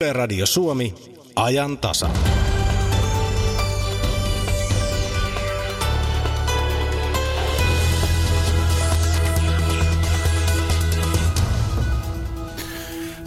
[0.00, 0.94] Radio Suomi,
[1.36, 2.08] ajan tasa.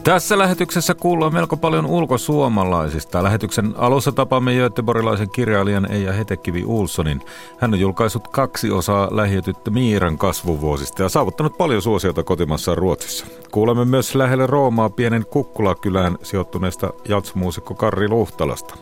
[0.04, 3.24] Tässä lähetyksessä kuullaan melko paljon ulkosuomalaisista.
[3.24, 7.22] Lähetyksen alussa tapaamme göteborgilaisen kirjailijan Eija Hetekivi Ulssonin.
[7.58, 13.26] Hän on julkaissut kaksi osaa lähiötyttö Miiran kasvuvuosista ja saavuttanut paljon suosiota kotimassaan Ruotsissa.
[13.51, 18.76] Kuulemme myös lähelle Roomaa pienen Kukkulakylään sijoittuneesta jatsmuusikko Karri Luhtalasta.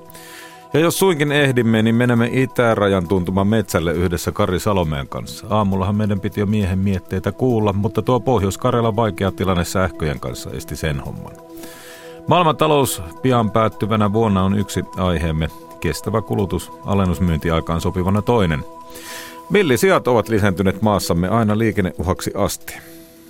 [0.74, 5.48] Ja jos suinkin ehdimme, niin menemme itärajan tuntuman metsälle yhdessä Kari Salomeen kanssa.
[5.50, 10.76] Aamullahan meidän piti jo miehen mietteitä kuulla, mutta tuo Pohjois-Karjalan vaikea tilanne sähköjen kanssa esti
[10.76, 11.34] sen homman.
[12.28, 15.48] Maailman talous pian päättyvänä vuonna on yksi aiheemme.
[15.80, 18.66] Kestävä kulutus alennusmyyntiaikaan sopivana toinen.
[19.50, 22.78] Millisijat ovat lisääntyneet maassamme aina liikenneuhaksi asti.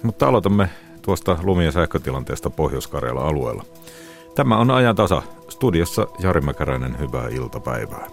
[0.03, 0.69] Mutta aloitamme
[1.01, 3.63] tuosta lumi- ja sähkötilanteesta Pohjois-Karjalan alueella.
[4.35, 5.21] Tämä on ajan tasa.
[5.49, 8.07] Studiossa Jari Mäkäräinen, hyvää iltapäivää.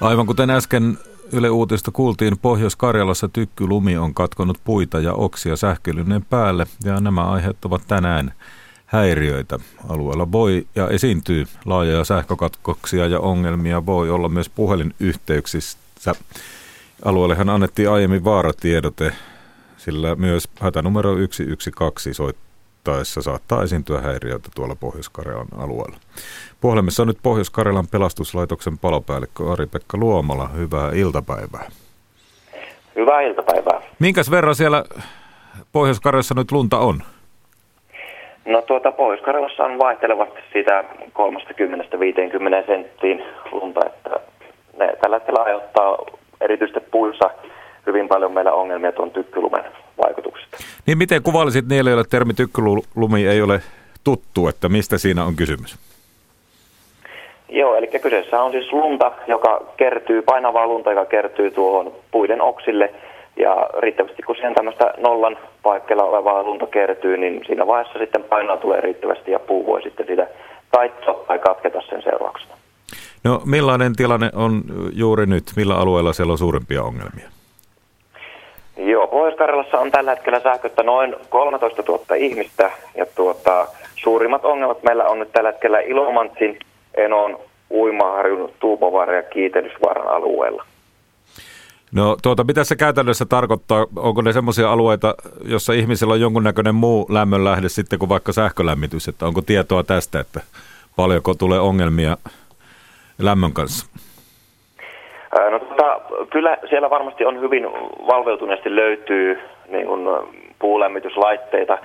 [0.00, 0.98] Aivan kuten äsken
[1.32, 7.82] Yle Uutista kuultiin, Pohjois-Karjalassa tykkylumi on katkonut puita ja oksia sähköllinen päälle ja nämä aiheuttavat
[7.88, 8.34] tänään
[8.86, 9.58] häiriöitä.
[9.88, 16.14] Alueella voi ja esiintyy laajoja sähkökatkoksia ja ongelmia voi olla myös puhelinyhteyksissä.
[17.04, 19.12] Alueellehan annettiin aiemmin vaaratiedote
[19.84, 25.96] sillä myös hätänumero 112 soittaessa saattaa esiintyä häiriöitä tuolla Pohjois-Karjalan alueella.
[26.60, 30.48] Puhelimessa on nyt Pohjois-Karjalan pelastuslaitoksen palopäällikkö Ari-Pekka Luomala.
[30.48, 31.70] Hyvää iltapäivää.
[32.96, 33.80] Hyvää iltapäivää.
[33.98, 34.84] Minkäs verran siellä
[35.72, 37.00] Pohjois-Karjalassa nyt lunta on?
[38.44, 40.84] No tuota, Pohjois-Karjalassa on vaihtelevasti siitä
[42.62, 44.20] 30-50 senttiin lunta, että
[44.78, 45.98] ne tällä hetkellä aiheuttaa
[46.40, 47.30] erityisesti puissa–
[47.86, 49.64] hyvin paljon meillä ongelmia tuon tykkylumen
[50.02, 50.56] vaikutuksesta.
[50.86, 53.60] Niin miten kuvailisit niille, joille termi tykkylumi ei ole
[54.04, 55.78] tuttu, että mistä siinä on kysymys?
[57.48, 62.94] Joo, eli kyseessä on siis lunta, joka kertyy, painavaa lunta, joka kertyy tuohon puiden oksille.
[63.36, 68.56] Ja riittävästi kun siihen tämmöistä nollan paikkeilla olevaa lunta kertyy, niin siinä vaiheessa sitten painoa
[68.56, 70.26] tulee riittävästi ja puu voi sitten sitä
[70.70, 72.54] taittua tai katketa sen seurauksena.
[73.24, 74.62] No millainen tilanne on
[74.92, 75.44] juuri nyt?
[75.56, 77.33] Millä alueella siellä on suurempia ongelmia?
[78.76, 85.04] Joo, Pohjois-Karjalassa on tällä hetkellä sähköttä noin 13 000 ihmistä ja tuota, suurimmat ongelmat meillä
[85.04, 86.58] on nyt tällä hetkellä Ilomantsin,
[86.94, 87.38] Enon,
[87.70, 90.64] Uimaharjun, Tuupovaara ja Kiitelysvaaran alueella.
[91.92, 93.86] No tuota, mitä se käytännössä tarkoittaa?
[93.96, 95.14] Onko ne semmoisia alueita,
[95.44, 99.08] jossa ihmisillä on jonkunnäköinen muu lämmönlähde sitten kuin vaikka sähkölämmitys?
[99.08, 100.40] Että onko tietoa tästä, että
[100.96, 102.16] paljonko tulee ongelmia
[103.18, 103.86] lämmön kanssa?
[105.50, 106.00] No, tota,
[106.30, 107.64] kyllä siellä varmasti on hyvin
[108.06, 110.08] valveutuneesti löytyy niin kuin
[110.58, 111.78] puulämmityslaitteita,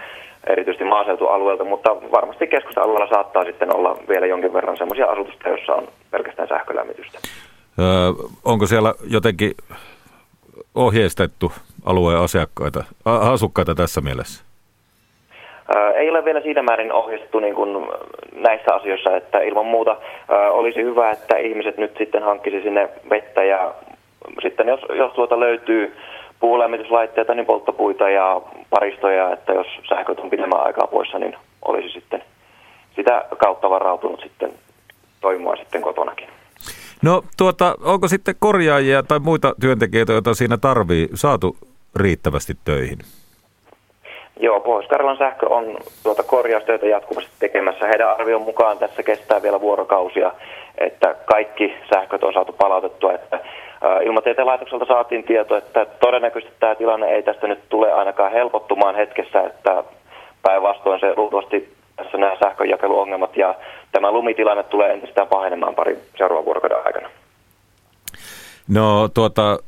[0.48, 5.88] erityisesti maaseutualueelta, mutta varmasti keskusta-alueella saattaa sitten olla vielä jonkin verran sellaisia asutusta, joissa on
[6.12, 7.20] pelkästään sähkölämmitystä.
[7.80, 7.86] Öö,
[8.46, 9.52] onko siellä jotenkin
[10.76, 11.52] ohjeistettu
[11.86, 14.49] alueen asiakkaita, asukkaita tässä mielessä?
[15.96, 17.88] Ei ole vielä siinä määrin ohjeistettu niin kuin
[18.36, 19.98] näissä asioissa, että ilman muuta
[20.50, 23.74] olisi hyvä, että ihmiset nyt sitten hankkisi sinne vettä ja
[24.42, 25.96] sitten jos, jos tuota löytyy
[26.40, 31.36] puulämmityslaitteita, niin polttopuita ja paristoja, että jos sähköt on pidemmän aikaa poissa, niin
[31.66, 32.24] olisi sitten
[32.96, 34.52] sitä kautta varautunut sitten
[35.22, 36.28] toimimaan sitten kotonakin.
[37.02, 41.56] No tuota, onko sitten korjaajia tai muita työntekijöitä, joita siinä tarvii, saatu
[41.96, 42.98] riittävästi töihin?
[44.40, 47.88] Joo, Pohjois-Karjalan sähkö on tuota korjaustöitä jatkuvasti tekemässä.
[47.88, 50.32] Heidän arvion mukaan tässä kestää vielä vuorokausia,
[50.78, 53.14] että kaikki sähköt on saatu palautettua.
[53.14, 53.40] Että,
[54.06, 59.42] Ilmatieteen laitokselta saatiin tieto, että todennäköisesti tämä tilanne ei tästä nyt tule ainakaan helpottumaan hetkessä,
[59.42, 59.84] että
[60.42, 63.56] päinvastoin se luultavasti tässä nämä sähköjakeluongelmat ja
[63.92, 67.10] tämä lumitilanne tulee entistä pahenemaan pari seuraavan vuorokauden aikana.
[68.68, 69.60] No tuota,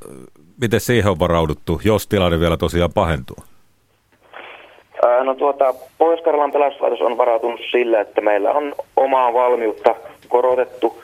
[0.62, 3.38] miten siihen on varauduttu, jos tilanne vielä tosiaan pahentuu?
[5.24, 9.96] No tuota, Pohjois-Karjalan pelastuslaitos on varautunut sille, että meillä on omaa valmiutta
[10.28, 11.04] korotettu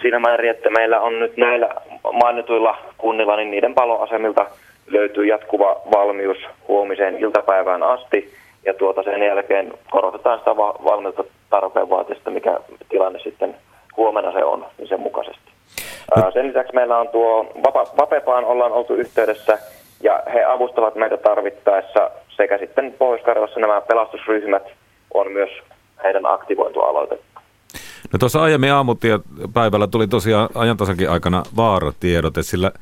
[0.00, 1.68] siinä määrin, että meillä on nyt näillä
[2.12, 4.46] mainituilla kunnilla, niin niiden paloasemilta
[4.86, 6.38] löytyy jatkuva valmius
[6.68, 8.34] huomiseen iltapäivään asti.
[8.64, 13.56] Ja tuota sen jälkeen korotetaan sitä valmiutta tarpeen vaatista, mikä tilanne sitten
[13.96, 15.50] huomenna se on, niin sen mukaisesti.
[16.32, 17.46] Sen lisäksi meillä on tuo
[17.96, 19.58] Vapepaan ollaan oltu yhteydessä
[20.02, 24.62] ja he avustavat meitä tarvittaessa sekä sitten pohjois nämä pelastusryhmät
[25.14, 25.50] on myös
[26.04, 27.26] heidän aktivointu aloitettu.
[28.12, 28.70] No tuossa aiemmin
[29.54, 32.72] päivällä tuli tosiaan ajantasankin aikana vaaratiedote, sillä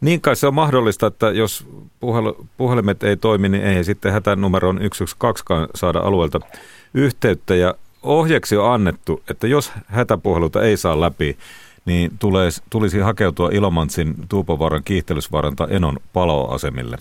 [0.00, 1.66] niin kai se on mahdollista, että jos
[2.00, 6.40] puhel- puhelimet ei toimi, niin ei sitten hätänumeron 112 saada alueelta
[6.94, 7.54] yhteyttä.
[7.54, 11.36] Ja ohjeeksi on annettu, että jos hätäpuheluta ei saa läpi,
[11.84, 16.96] niin tulee, tulisi hakeutua Ilomantsin Tuupovaaran kiihtelysvaaran tai Enon paloasemille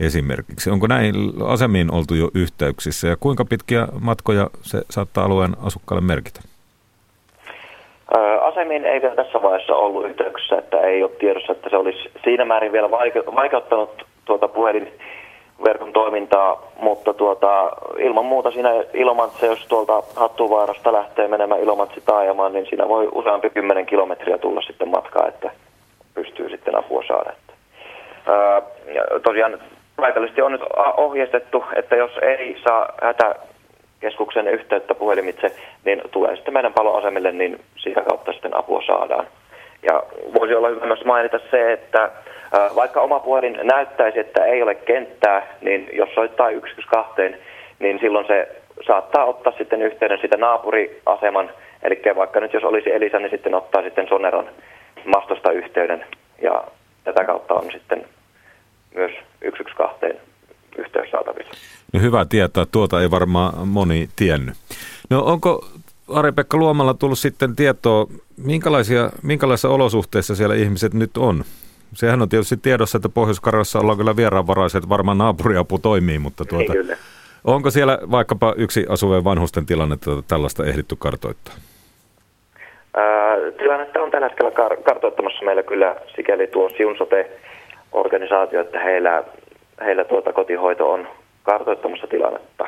[0.00, 0.70] esimerkiksi.
[0.70, 1.14] Onko näin
[1.46, 6.40] asemiin oltu jo yhteyksissä ja kuinka pitkiä matkoja se saattaa alueen asukkaille merkitä?
[8.40, 12.44] Asemiin ei vielä tässä vaiheessa ollut yhteyksissä, että ei ole tiedossa, että se olisi siinä
[12.44, 12.90] määrin vielä
[13.34, 21.60] vaikeuttanut tuota puhelinverkon toimintaa, mutta tuota, ilman muuta siinä Ilomantse, jos tuolta Hattuvaarasta lähtee menemään
[21.60, 25.50] Ilomantsi taajamaan, niin siinä voi useampi kymmenen kilometriä tulla sitten matkaa, että
[26.14, 27.32] pystyy sitten apua saada.
[28.26, 28.62] Ää,
[29.22, 29.58] tosiaan
[29.96, 30.62] paikallisesti on nyt
[30.96, 33.34] ohjeistettu, että jos ei saa hätä
[34.00, 35.46] keskuksen yhteyttä puhelimitse,
[35.84, 39.26] niin tulee sitten meidän paloasemille, niin sitä kautta sitten apua saadaan.
[39.82, 40.02] Ja
[40.38, 42.10] voisi olla hyvä myös mainita se, että
[42.76, 47.22] vaikka oma puhelin näyttäisi, että ei ole kenttää, niin jos soittaa 112,
[47.78, 48.48] niin silloin se
[48.86, 51.50] saattaa ottaa sitten yhteyden sitä naapuriaseman,
[51.82, 54.48] eli vaikka nyt jos olisi Elisa, niin sitten ottaa sitten Soneron
[55.04, 56.04] mastosta yhteyden,
[56.42, 56.64] ja
[57.04, 58.04] tätä kautta on sitten
[58.94, 59.12] myös
[59.44, 60.24] 112
[60.78, 61.52] yhteys saatavissa.
[61.92, 64.54] No hyvä tietää, tuota ei varmaan moni tiennyt.
[65.10, 65.64] No onko
[66.14, 68.06] Ari-Pekka Luomalla tullut sitten tietoa,
[68.36, 71.44] minkälaisia, minkälaisissa olosuhteissa siellä ihmiset nyt on?
[71.94, 76.96] Sehän on tietysti tiedossa, että Pohjois-Karjalassa ollaan kyllä vieraanvaraiset, varmaan naapuriapu toimii, mutta tuota, kyllä.
[77.44, 81.54] onko siellä vaikkapa yksi asuvien vanhusten tilannetta tällaista ehditty kartoittaa?
[82.96, 86.68] Ää, tilannetta on tällä hetkellä kar- kartoittamassa meillä kyllä sikäli tuo
[87.94, 89.24] Siunsote-organisaatio, että heillä
[89.84, 91.08] heillä tuota kotihoito on
[91.42, 92.66] kartoittamassa tilannetta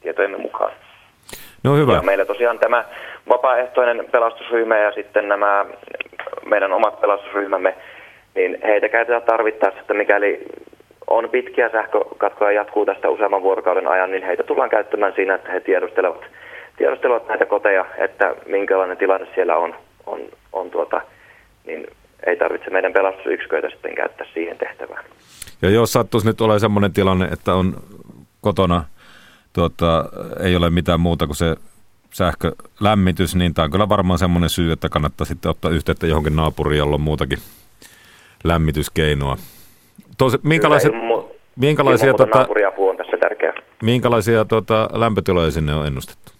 [0.00, 0.72] tietojemme mukaan.
[1.64, 1.92] No hyvä.
[1.92, 2.84] Ja meillä tosiaan tämä
[3.28, 5.66] vapaaehtoinen pelastusryhmä ja sitten nämä
[6.44, 7.74] meidän omat pelastusryhmämme,
[8.34, 10.46] niin heitä käytetään tarvittaessa, että mikäli
[11.06, 15.60] on pitkiä sähkökatkoja jatkuu tästä useamman vuorokauden ajan, niin heitä tullaan käyttämään siinä, että he
[15.60, 16.24] tiedustelevat,
[16.76, 19.74] tiedustelevat näitä koteja, että minkälainen tilanne siellä on,
[20.06, 20.20] on,
[20.52, 21.00] on tuota,
[22.30, 25.04] ei tarvitse meidän pelastusyksiköitä sitten käyttää siihen tehtävään.
[25.62, 27.76] Ja jos sattuisi nyt olemaan sellainen tilanne, että on
[28.40, 28.84] kotona,
[29.52, 30.04] tuota,
[30.42, 31.56] ei ole mitään muuta kuin se
[32.10, 36.78] sähkölämmitys, niin tämä on kyllä varmaan semmoinen syy, että kannattaa sitten ottaa yhteyttä johonkin naapuriin,
[36.78, 37.38] jolla on muutakin
[38.44, 39.36] lämmityskeinoa.
[40.18, 40.92] Tosi, minkälaiset,
[41.56, 42.46] minkälaisia, tota,
[42.76, 43.52] on tässä tärkeä.
[43.82, 46.39] minkälaisia tota, lämpötiloja sinne on ennustettu?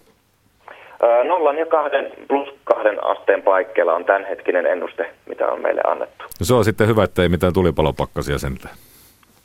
[1.27, 6.23] Nollan ja kahden plus kahden asteen paikkeilla on tämänhetkinen ennuste, mitä on meille annettu.
[6.39, 8.75] No se on sitten hyvä, että ei mitään tulipalopakkasia sentään.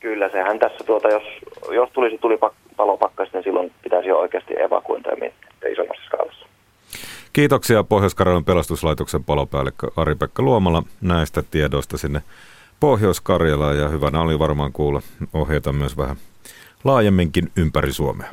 [0.01, 1.23] Kyllä, sehän tässä, tuota, jos,
[1.71, 6.47] jos tulisi tulipalopakkas, niin silloin pitäisi jo oikeasti evakuointia miettiä isommassa skaalassa.
[7.33, 8.17] Kiitoksia pohjois
[8.47, 12.21] pelastuslaitoksen palopäällikkö Ari-Pekka Luomala näistä tiedoista sinne
[12.81, 15.01] Pohjois-Karjalaan ja hyvänä oli varmaan kuulla
[15.35, 16.17] ohjeita myös vähän
[16.85, 18.31] laajemminkin ympäri Suomea.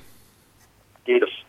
[1.04, 1.46] Kiitos.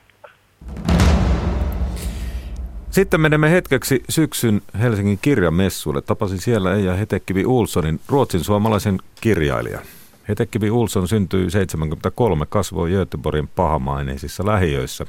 [2.94, 6.02] Sitten menemme hetkeksi syksyn Helsingin kirjamessuille.
[6.02, 9.82] Tapasin siellä Eija Hetekivi Ulssonin, ruotsin suomalaisen kirjailijan.
[10.28, 15.06] Hetekivi Ulsson syntyi 73, kasvoi Göteborgin pahamaineisissa lähiöissä.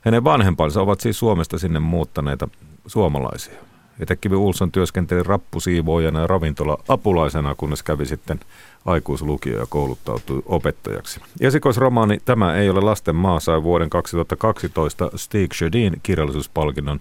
[0.00, 2.48] Hänen vanhempansa ovat siis Suomesta sinne muuttaneita
[2.86, 3.54] suomalaisia.
[4.00, 8.40] Hetekivi Ulsson työskenteli rappusiivoojana ja ravintola-apulaisena, kunnes kävi sitten
[8.84, 11.20] aikuislukio ja kouluttautui opettajaksi.
[11.40, 17.00] Esikoisromaani Tämä ei ole lasten maa sai vuoden 2012 Stig Sjödin kirjallisuuspalkinnon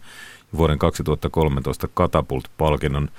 [0.51, 3.09] ja vuoden 2013 Katapult-palkinnon.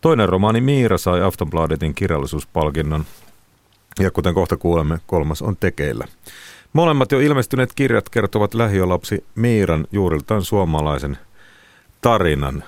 [0.00, 3.04] Toinen romaani Miira sai Aftonbladetin kirjallisuuspalkinnon
[3.98, 6.04] ja kuten kohta kuulemme, kolmas on tekeillä.
[6.72, 11.18] Molemmat jo ilmestyneet kirjat kertovat lähiölapsi Miiran juuriltaan suomalaisen
[12.00, 12.64] tarinan.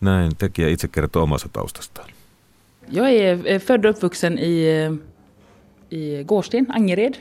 [0.00, 2.15] Näin tekijä itse kertoo omasta taustastaan.
[2.90, 4.90] Jag är född och uppvuxen i,
[5.90, 7.16] i Gårdsten, Angered.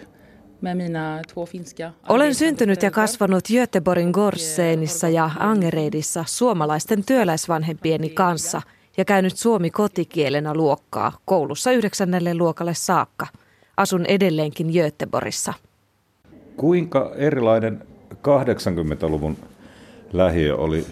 [2.10, 8.62] Olen syntynyt ja kasvanut Göteborgin Gorsseenissa ja Angeredissa suomalaisten työläisvanhempieni kanssa–
[8.98, 13.28] ja käynyt suomi kotikielenä luokkaa koulussa yhdeksännelle luokalle saakka.
[13.78, 15.54] Asun edelleenkin Göteborissa.
[16.58, 19.38] Kuinka erilainen 80-luvun
[20.14, 20.86] lähiö oli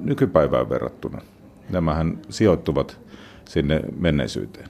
[0.00, 1.22] nykypäivään verrattuna?
[1.70, 3.00] Nämähän sijoittuvat
[3.48, 4.68] sinne menneisyyteen.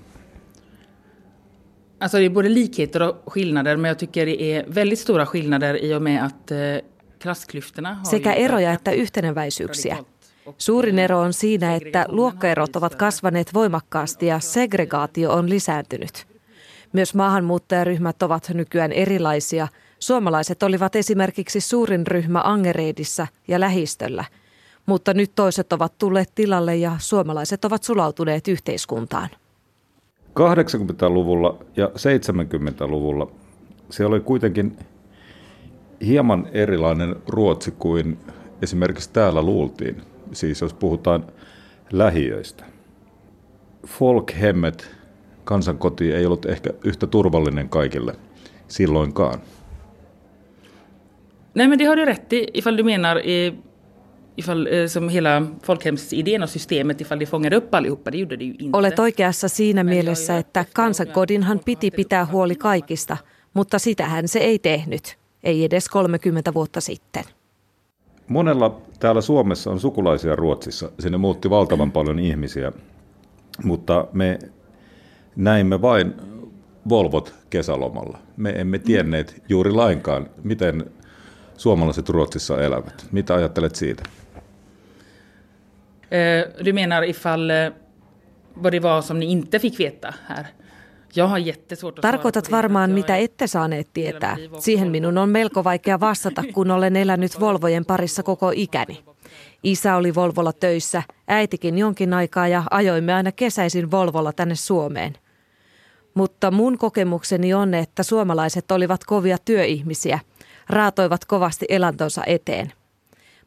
[2.01, 5.85] Alltså det är både likheter och skillnader, men jag tycker det är väldigt stora skillnader
[5.85, 6.59] i och med att eh,
[7.19, 9.97] klassklyftorna Sekä eroja että yhteneväisyyksiä.
[10.59, 16.27] Suurin ero on siinä, että luokkaerot ovat kasvaneet voimakkaasti ja segregaatio on lisääntynyt.
[16.93, 19.69] Myös maahanmuuttajaryhmät ovat nykyään erilaisia.
[19.99, 24.25] Suomalaiset olivat esimerkiksi suurin ryhmä Angereedissä ja lähistöllä,
[24.87, 29.29] mutta nyt toiset ovat tulleet tilalle ja suomalaiset ovat sulautuneet yhteiskuntaan.
[30.41, 33.31] 80-luvulla ja 70-luvulla
[33.91, 34.79] se oli kuitenkin
[36.07, 38.19] hieman erilainen Ruotsi kuin
[38.63, 40.03] esimerkiksi täällä luultiin.
[40.33, 41.25] Siis jos puhutaan
[41.93, 42.65] lähiöistä.
[43.87, 44.91] Folkhemmet,
[45.45, 48.15] kansankoti, ei ollut ehkä yhtä turvallinen kaikille
[48.69, 49.41] silloinkaan.
[51.55, 53.53] Nej men det har du rätt i ifall du menar eh,
[54.37, 58.11] ifall, eh, som hela folkhemsidén och systemet ifall det fångade upp allihopa.
[58.11, 58.79] Det gjorde det ju inte.
[58.79, 63.17] Olet oikeassa siinä mielessä, että kansankodinhan piti pitää huoli kaikista,
[63.55, 67.25] mutta sitähän se ei tehnyt, ei edes 30 vuotta sitten.
[68.29, 70.91] Monella täällä Suomessa on sukulaisia Ruotsissa.
[71.01, 72.73] Sinne muutti valtavan paljon ihmisiä,
[73.65, 74.39] mutta me
[75.37, 76.15] näimme vain
[76.89, 78.19] Volvot kesälomalla.
[78.37, 80.91] Me emme tienneet juuri lainkaan, miten
[81.57, 83.07] suomalaiset Ruotsissa elävät.
[83.13, 84.03] Mitä ajattelet siitä?
[86.11, 87.71] Eh, du menar ifall eh,
[88.55, 90.47] vad det var som ni inte fick veta här?
[91.13, 94.37] Jag har jättesvårt att svara Tarkoitat varmaan, mitä ette saaneet tietää.
[94.59, 99.05] Siihen minun on melko vaikea vastata, kun olen elänyt Volvojen parissa koko ikäni.
[99.63, 105.15] Isä oli Volvolla töissä, äitikin jonkin aikaa ja ajoimme aina kesäisin Volvolla tänne Suomeen.
[106.15, 110.19] Mutta mun kokemukseni on, että suomalaiset olivat kovia työihmisiä,
[110.69, 112.73] raatoivat kovasti elantonsa eteen.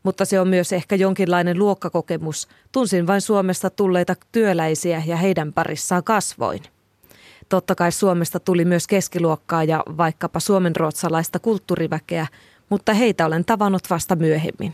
[0.03, 2.47] Mutta se on myös ehkä jonkinlainen luokkakokemus.
[2.71, 6.61] Tunsin vain Suomesta tulleita työläisiä ja heidän parissaan kasvoin.
[7.49, 12.27] Totta kai Suomesta tuli myös keskiluokkaa ja vaikkapa suomenruotsalaista kulttuuriväkeä,
[12.69, 14.73] mutta heitä olen tavannut vasta myöhemmin.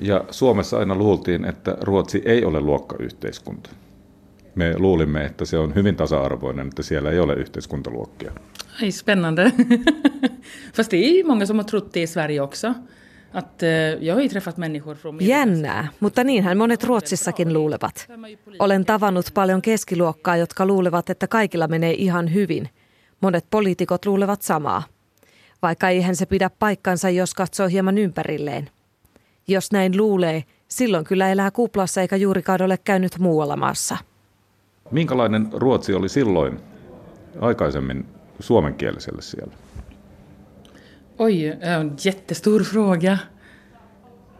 [0.00, 3.70] Ja Suomessa aina luultiin, että Ruotsi ei ole luokkayhteiskunta.
[4.54, 8.32] Me luulimme, että se on hyvin tasa-arvoinen, että siellä ei ole yhteiskuntaluokkia.
[8.82, 9.52] Aj, spännande.
[10.76, 12.74] Fast det är ju många som har trott det i Sverige också.
[13.32, 13.68] Att, eh,
[14.00, 15.18] jag har ju träffat människor från...
[15.20, 18.08] Jännää, mutta niinhän monet Ruotsissakin luulevat.
[18.58, 22.68] Olen tavannut paljon keskiluokkaa, jotka luulevat, että kaikilla menee ihan hyvin.
[23.20, 24.82] Monet poliitikot luulevat samaa.
[25.62, 28.70] Vaikka eihän se pidä paikkansa, jos katsoo hieman ympärilleen.
[29.48, 33.96] Jos näin luulee, silloin kyllä elää kuplassa eikä juurikaan ole käynyt muualla maassa.
[34.90, 36.60] Minkälainen Ruotsi oli silloin
[37.40, 38.06] aikaisemmin
[38.40, 39.52] suomenkieliselle siellä?
[41.18, 43.18] Oj, eh, en jättestor fråga.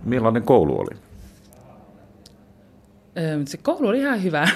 [0.04, 0.94] Millainen koulu oli?
[3.14, 4.48] Eh, Så kolla, det här är hyvä.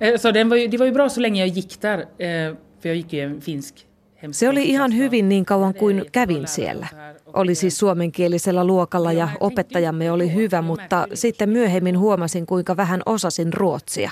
[0.00, 1.98] Eh, Så den var ju, det var ju bra så länge jag gick där.
[1.98, 3.86] eh, För jag gick ju en finsk
[4.32, 6.86] Se oli ihan hyvin niin kauan kuin kävin siellä.
[7.32, 13.52] Oli siis suomenkielisellä luokalla ja opettajamme oli hyvä, mutta sitten myöhemmin huomasin, kuinka vähän osasin
[13.52, 14.10] ruotsia.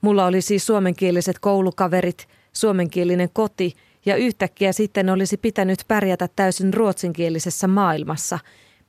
[0.00, 3.74] Mulla oli siis suomenkieliset koulukaverit, suomenkielinen koti
[4.08, 8.38] ja yhtäkkiä sitten olisi pitänyt pärjätä täysin ruotsinkielisessä maailmassa.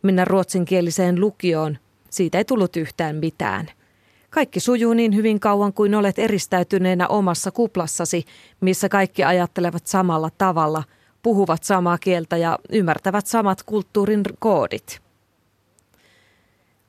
[0.02, 1.78] Mennä ruotsinkieliseen lukioon,
[2.10, 3.68] siitä ei tullut yhtään mitään.
[4.30, 8.26] Kaikki sujuu niin hyvin kauan kuin olet eristäytyneenä omassa kuplassasi,
[8.62, 10.84] missä kaikki ajattelevat samalla tavalla,
[11.24, 15.02] puhuvat samaa kieltä ja ymmärtävät samat kulttuurin koodit.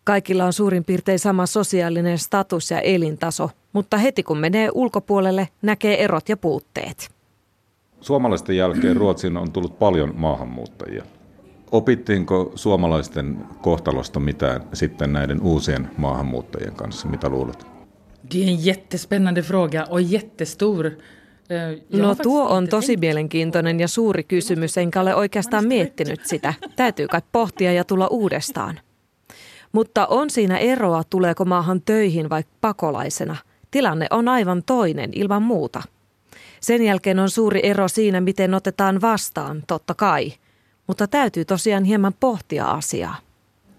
[0.04, 6.04] Kaikilla on suurin piirtein sama sosiaalinen status ja elintaso, mutta heti kun menee ulkopuolelle, näkee
[6.04, 7.19] erot ja puutteet.
[8.00, 11.04] Suomalaisten jälkeen Ruotsiin on tullut paljon maahanmuuttajia.
[11.72, 17.08] Opittiinko suomalaisten kohtalosta mitään sitten näiden uusien maahanmuuttajien kanssa?
[17.08, 17.66] Mitä luulet?
[18.34, 20.86] Det är en jättespännande fråga och jättestor.
[20.86, 26.54] Eh, No tuo on tosi mielenkiintoinen ja suuri kysymys, enkä ole oikeastaan miettinyt sitä.
[26.76, 28.80] Täytyy kai pohtia ja tulla uudestaan.
[29.72, 33.36] Mutta on siinä eroa, tuleeko maahan töihin vai pakolaisena.
[33.70, 35.82] Tilanne on aivan toinen ilman muuta.
[36.60, 40.32] Sen jälkeen on suuri ero siinä, miten otetaan vastaan, totta kai.
[40.86, 43.16] Mutta täytyy tosiaan hieman pohtia asiaa.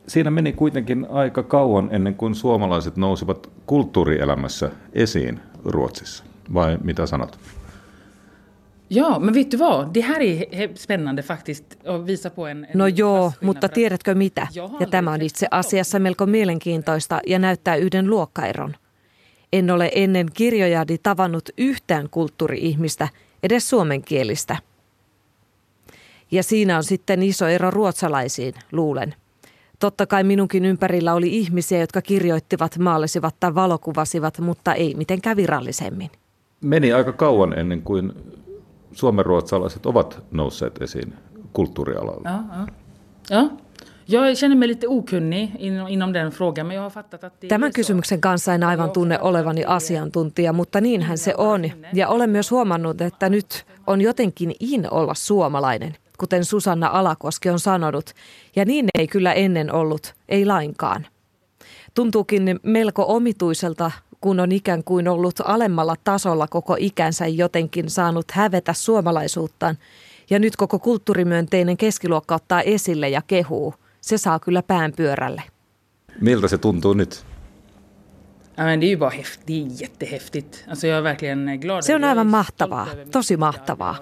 [0.08, 6.24] Siinä meni kuitenkin aika kauan ennen kuin suomalaiset nousivat kulttuurielämässä esiin Ruotsissa.
[6.54, 7.40] Vai mitä sanot?
[8.90, 9.94] Ja, men vet du vad?
[9.94, 12.66] Det här är spännande faktiskt att visa på en...
[12.66, 14.48] en No joo, mutta tiedätkö mitä?
[14.80, 18.76] Ja tämä on itse asiassa melko mielenkiintoista ja näyttää yhden luokkaeron.
[19.54, 23.08] En ole ennen kirjojani tavannut yhtään kulttuuri-ihmistä,
[23.44, 24.58] edes suomenkielistä.
[26.32, 29.16] Ja siinä on sitten iso ero ruotsalaisiin, luulen.
[29.80, 36.10] Totta kai minunkin ympärillä oli ihmisiä, jotka kirjoittivat, maalisivat tai valokuvasivat, mutta ei mitenkään virallisemmin.
[36.62, 38.14] Meni aika kauan ennen kuin
[38.92, 41.14] suomenruotsalaiset ovat nousseet esiin
[41.54, 42.30] kulttuurialalla.
[42.30, 42.68] Ja,
[43.30, 43.50] ja.
[44.12, 44.28] Ja.
[44.28, 45.56] Jag känner mig lite okunnig
[45.90, 49.66] inom den frågan, men jag har fattat att Tämän kysymyksen kanssa en aivan tunne olevani
[49.66, 51.72] asiantuntija, mutta niinhän se on.
[51.94, 57.60] Ja olen myös huomannut, että nyt on jotenkin in olla suomalainen, kuten Susanna Alakoski on
[57.60, 58.14] sanonut.
[58.56, 61.08] Ja niin ei kyllä ennen ollut, ei lainkaan.
[61.94, 63.92] Tuntuukin melko omituiselta,
[64.22, 69.78] kun on ikään kuin ollut alemmalla tasolla koko ikänsä jotenkin saanut hävetä suomalaisuuttaan.
[70.30, 75.44] Ja nyt koko kulttuurimyönteinen keskiluokka ottaa esille ja kehuu– se saa kyllä pään pyörälle.
[76.22, 77.26] Miltä se tuntuu nyt?
[78.58, 80.66] Ja, men det är ju bara häftigt, det är jättehäftigt.
[80.70, 81.84] Alltså jag är verkligen glad.
[81.84, 83.96] Se on aivan mahtavaa, tosi mahtavaa.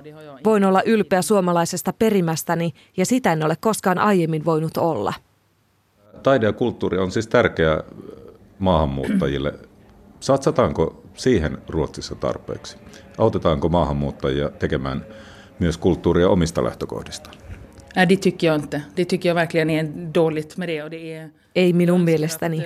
[0.46, 5.14] Voin olla ylpeä suomalaisesta perimästäni ja sitä en ole koskaan aiemmin voinut olla.
[6.24, 7.84] Taide ja kulttuuri on siis tärkeä
[8.60, 9.54] maahanmuuttajille.
[10.20, 12.78] Satsataanko siihen Ruotsissa tarpeeksi?
[13.18, 15.06] Autetaanko maahanmuuttajia tekemään
[15.60, 17.36] myös kulttuuria omista lähtökohdistaan?
[18.00, 18.82] Nej, det tycker jag inte.
[18.96, 20.84] Det tycker jag verkligen är dåligt med det.
[20.84, 21.30] Och det är...
[21.56, 22.62] Ei minun mielestäni.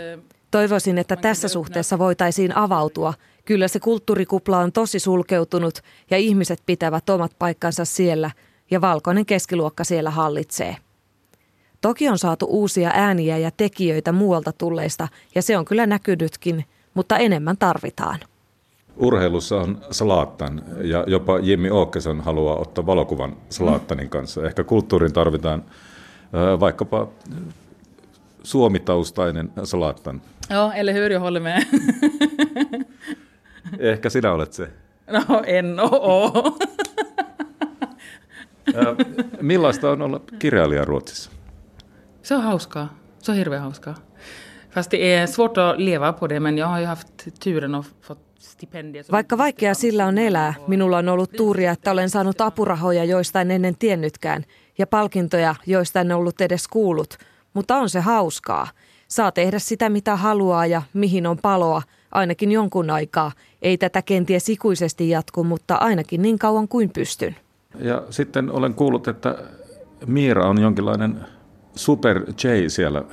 [0.52, 3.14] Toivoisin, että tässä suhteessa voitaisiin avautua.
[3.46, 8.32] Kyllä se kulttuurikupla on tosi sulkeutunut ja ihmiset pitävät omat paikkansa siellä
[8.72, 10.76] ja valkoinen keskiluokka siellä hallitsee.
[11.82, 17.18] Toki on saatu uusia ääniä ja tekijöitä muualta tulleista ja se on kyllä näkynytkin, mutta
[17.18, 18.20] enemmän tarvitaan.
[18.98, 24.46] Urheilussa on Slaattan ja jopa Jimmy Åkesson haluaa ottaa valokuvan Slaattanin kanssa.
[24.46, 25.64] Ehkä kulttuurin tarvitaan
[26.60, 27.08] vaikkapa
[28.44, 30.22] suomitaustainen Slaattan.
[30.50, 31.64] Ja, eller hur, jag håller med.
[33.80, 34.68] Ehkä sinä olet se.
[35.12, 36.58] No, en oo.
[39.42, 41.32] Millaista on olla kirjailija Ruotsissa?
[42.22, 42.94] Se on hauskaa.
[43.20, 43.96] Se on hirveän hauskaa.
[44.70, 47.86] Fast det är svårt att leva på det, men jag har ju haft turen att
[48.02, 48.20] fått
[49.12, 53.52] vaikka vaikea sillä on elää, minulla on ollut tuuria, että olen saanut apurahoja, joista en
[53.52, 54.46] ennen tiennytkään,
[54.78, 57.18] ja palkintoja, joista en ollut edes kuullut.
[57.54, 58.68] Mutta on se hauskaa.
[59.08, 61.82] Saa tehdä sitä, mitä haluaa ja mihin on paloa,
[62.12, 63.32] ainakin jonkun aikaa.
[63.62, 67.36] Ei tätä kenties ikuisesti jatku, mutta ainakin niin kauan kuin pystyn.
[67.80, 69.38] Ja sitten olen kuullut, että
[70.06, 71.26] Miira on jonkinlainen
[71.76, 73.04] super J siellä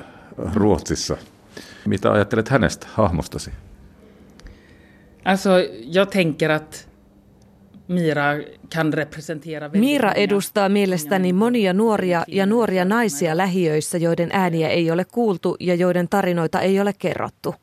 [0.54, 1.16] Ruotsissa.
[1.86, 3.50] Mitä ajattelet hänestä, hahmostasi?
[5.24, 5.50] Alltså,
[5.84, 6.86] jag tänker att
[7.90, 9.68] Mira kan representera...
[9.68, 15.74] Mira edustaa mielestäni monia nuoria ja nuoria naisia lähiöissä, joiden ääniä ei ole kuultu ja
[15.74, 17.54] joiden tarinoita ei ole kerrottu.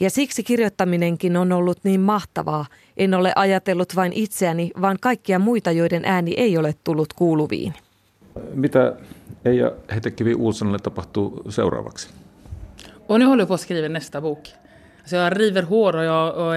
[0.00, 2.66] Ja siksi kirjoittaminenkin on ollut niin mahtavaa.
[2.96, 7.74] En ole ajatellut vain itseäni, vaan kaikkia muita, joiden ääni ei ole tullut kuuluviin.
[8.54, 8.96] Mitä
[9.44, 12.08] Eija Hetekivi Uusonille tapahtuu seuraavaksi?
[13.08, 14.48] Och nu håller på att skriva nästa bok.
[15.04, 16.54] Så jag river hår och jag och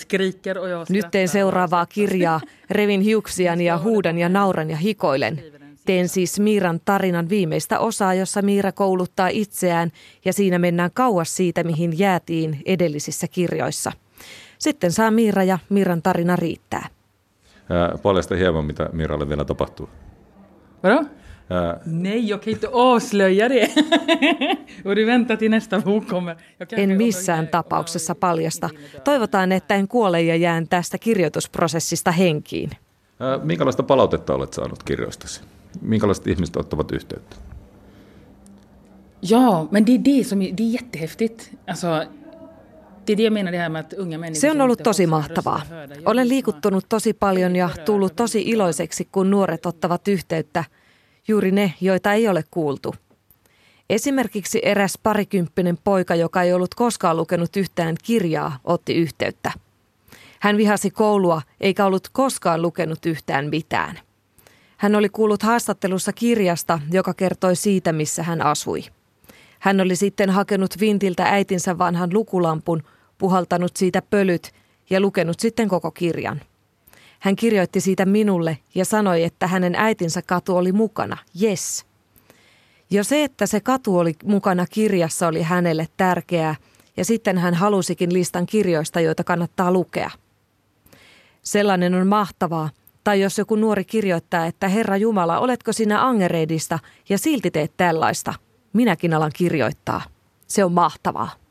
[0.00, 2.40] skriker och jag Nyt teen seuraavaa kirjaa.
[2.70, 5.42] Revin hiuksiani ja huudan ja nauran ja hikoilen.
[5.86, 9.90] Teen siis Miiran tarinan viimeistä osaa, jossa Miira kouluttaa itseään
[10.24, 13.92] ja siinä mennään kauas siitä, mihin jäätiin edellisissä kirjoissa.
[14.58, 16.88] Sitten saa Miira ja Miiran tarina riittää.
[18.02, 19.88] Paljasta hieman, mitä Miiralle vielä tapahtuu.
[20.82, 21.04] Vadå?
[21.84, 23.70] Nej, jag kan inte avslöja det.
[24.84, 26.36] Och du väntar till nästa bok kommer.
[26.70, 28.70] En missään tapauksessa paljasta.
[29.04, 32.70] Toivotaan, että en kuole ja jään tästä kirjoitusprosessista henkiin.
[33.42, 35.40] Minkälaista palautetta olet saanut kirjoistasi?
[35.80, 37.36] Minkälaiset ihmiset ottavat yhteyttä?
[39.30, 41.50] Ja, men det är det som det är jättehäftigt.
[41.66, 41.86] Alltså,
[44.32, 45.62] se on ollut tosi mahtavaa.
[46.04, 50.64] Olen liikuttunut tosi paljon ja tullut tosi iloiseksi, kun nuoret ottavat yhteyttä–
[51.28, 52.94] juuri ne, joita ei ole kuultu.
[53.90, 59.52] Esimerkiksi eräs parikymppinen poika, joka ei ollut koskaan lukenut yhtään kirjaa, otti yhteyttä.
[60.40, 63.98] Hän vihasi koulua eikä ollut koskaan lukenut yhtään mitään.
[64.76, 68.84] Hän oli kuullut haastattelussa kirjasta, joka kertoi siitä, missä hän asui.
[69.58, 72.82] Hän oli sitten hakenut vintiltä äitinsä vanhan lukulampun,
[73.18, 74.52] puhaltanut siitä pölyt
[74.90, 76.40] ja lukenut sitten koko kirjan–
[77.24, 81.16] hän kirjoitti siitä minulle ja sanoi, että hänen äitinsä katu oli mukana.
[81.42, 81.84] Yes.
[82.90, 86.54] Jo se, että se katu oli mukana kirjassa, oli hänelle tärkeää,
[86.96, 90.10] ja sitten hän halusikin listan kirjoista, joita kannattaa lukea.
[91.42, 92.70] Sellainen on mahtavaa,
[93.04, 98.34] tai jos joku nuori kirjoittaa, että Herra Jumala, oletko sinä Angereidista ja silti teet tällaista.
[98.72, 100.02] Minäkin alan kirjoittaa.
[100.46, 101.43] Se on mahtavaa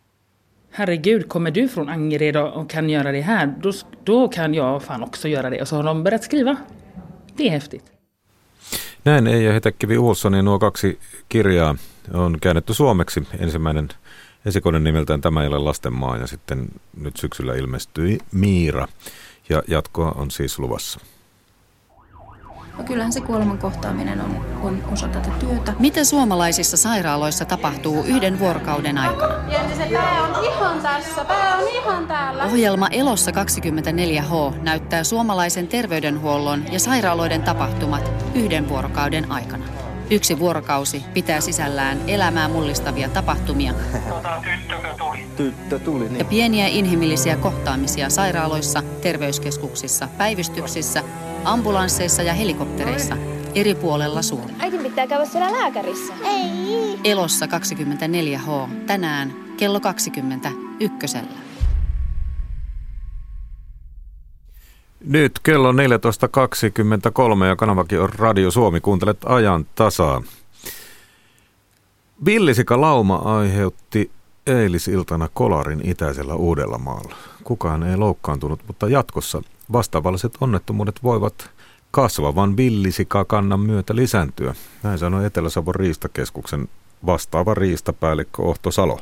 [0.73, 3.71] herregud, kommer du från Angered och kan göra det här, då,
[4.03, 5.61] då kan jag fan också göra det.
[5.61, 6.57] Och så har de börjat skriva.
[7.37, 7.83] Det är häftigt.
[9.03, 11.75] Näin Eija Hetekivi Uulssonin nuo kaksi kirjaa
[12.13, 13.27] on käännetty suomeksi.
[13.39, 13.89] Ensimmäinen
[14.45, 18.87] esikoinen nimeltään Tämä ei ole lastenmaa ja sitten nyt syksyllä ilmestyi Miira
[19.49, 20.99] ja jatkoa on siis luvassa.
[22.77, 25.73] No kyllähän se kuoleman kohtaaminen on, on osa tätä työtä.
[25.79, 29.33] Mitä suomalaisissa sairaaloissa tapahtuu yhden vuorokauden aikana?
[30.43, 32.43] Ihan tässä, pää on ihan täällä.
[32.43, 39.65] Ohjelma Elossa 24H näyttää suomalaisen terveydenhuollon ja sairaaloiden tapahtumat yhden vuorokauden aikana.
[40.11, 43.73] Yksi vuorokausi pitää sisällään elämää mullistavia tapahtumia
[45.37, 46.19] Tyttö tuli, niin.
[46.19, 51.03] ja pieniä inhimillisiä kohtaamisia sairaaloissa, terveyskeskuksissa, päivystyksissä,
[51.43, 53.17] ambulansseissa ja helikoptereissa
[53.55, 54.55] eri puolella Suomea.
[54.59, 56.13] Äitin pitää käydä siellä lääkärissä.
[56.25, 56.99] Ei.
[57.03, 61.43] Elossa 24H tänään kello 20 ykkösellä.
[65.05, 65.75] Nyt kello on
[67.39, 68.81] 14.23 ja kanavakin on Radio Suomi.
[68.81, 70.21] Kuuntelet ajan tasaa.
[72.25, 74.11] Villisika lauma aiheutti
[74.47, 77.15] eilisiltana Kolarin itäisellä Uudellamaalla.
[77.43, 79.41] Kukaan ei loukkaantunut, mutta jatkossa
[79.73, 81.49] vastaavalliset onnettomuudet voivat
[81.91, 84.55] kasvavan villisikakannan myötä lisääntyä.
[84.83, 86.69] Näin sanoi Etelä-Savon riistakeskuksen
[87.05, 88.99] vastaava riistapäällikkö Ohto Salo.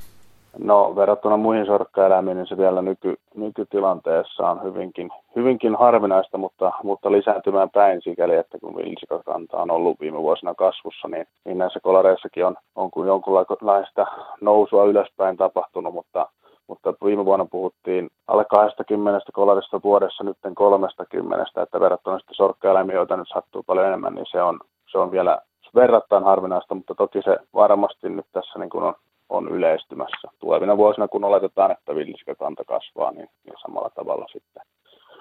[0.60, 7.12] No verrattuna muihin sorkkaeläimiin, niin se vielä nyky, nykytilanteessa on hyvinkin, hyvinkin harvinaista, mutta, mutta
[7.12, 12.46] lisääntymään päin sikäli, että kun villisikakanta on ollut viime vuosina kasvussa, niin, niin näissä kolareissakin
[12.46, 14.06] on, on kuin jonkunlaista
[14.42, 16.28] nousua ylöspäin tapahtunut, mutta,
[16.68, 23.18] mutta viime vuonna puhuttiin alle 20 kolarista vuodessa, nyt 30, että verrattuna sitten sorkkaeläimiin, joita
[23.18, 24.60] nyt sattuu paljon enemmän, niin se on,
[24.92, 25.42] se on vielä
[25.76, 28.94] verrattain harvinaista, mutta toki se varmasti nyt tässä niin kuin on
[29.32, 30.28] on yleistymässä.
[30.39, 34.63] Tulevina vuosina, kun oletetaan, että villisikakanta kasvaa, niin, niin samalla tavalla sitten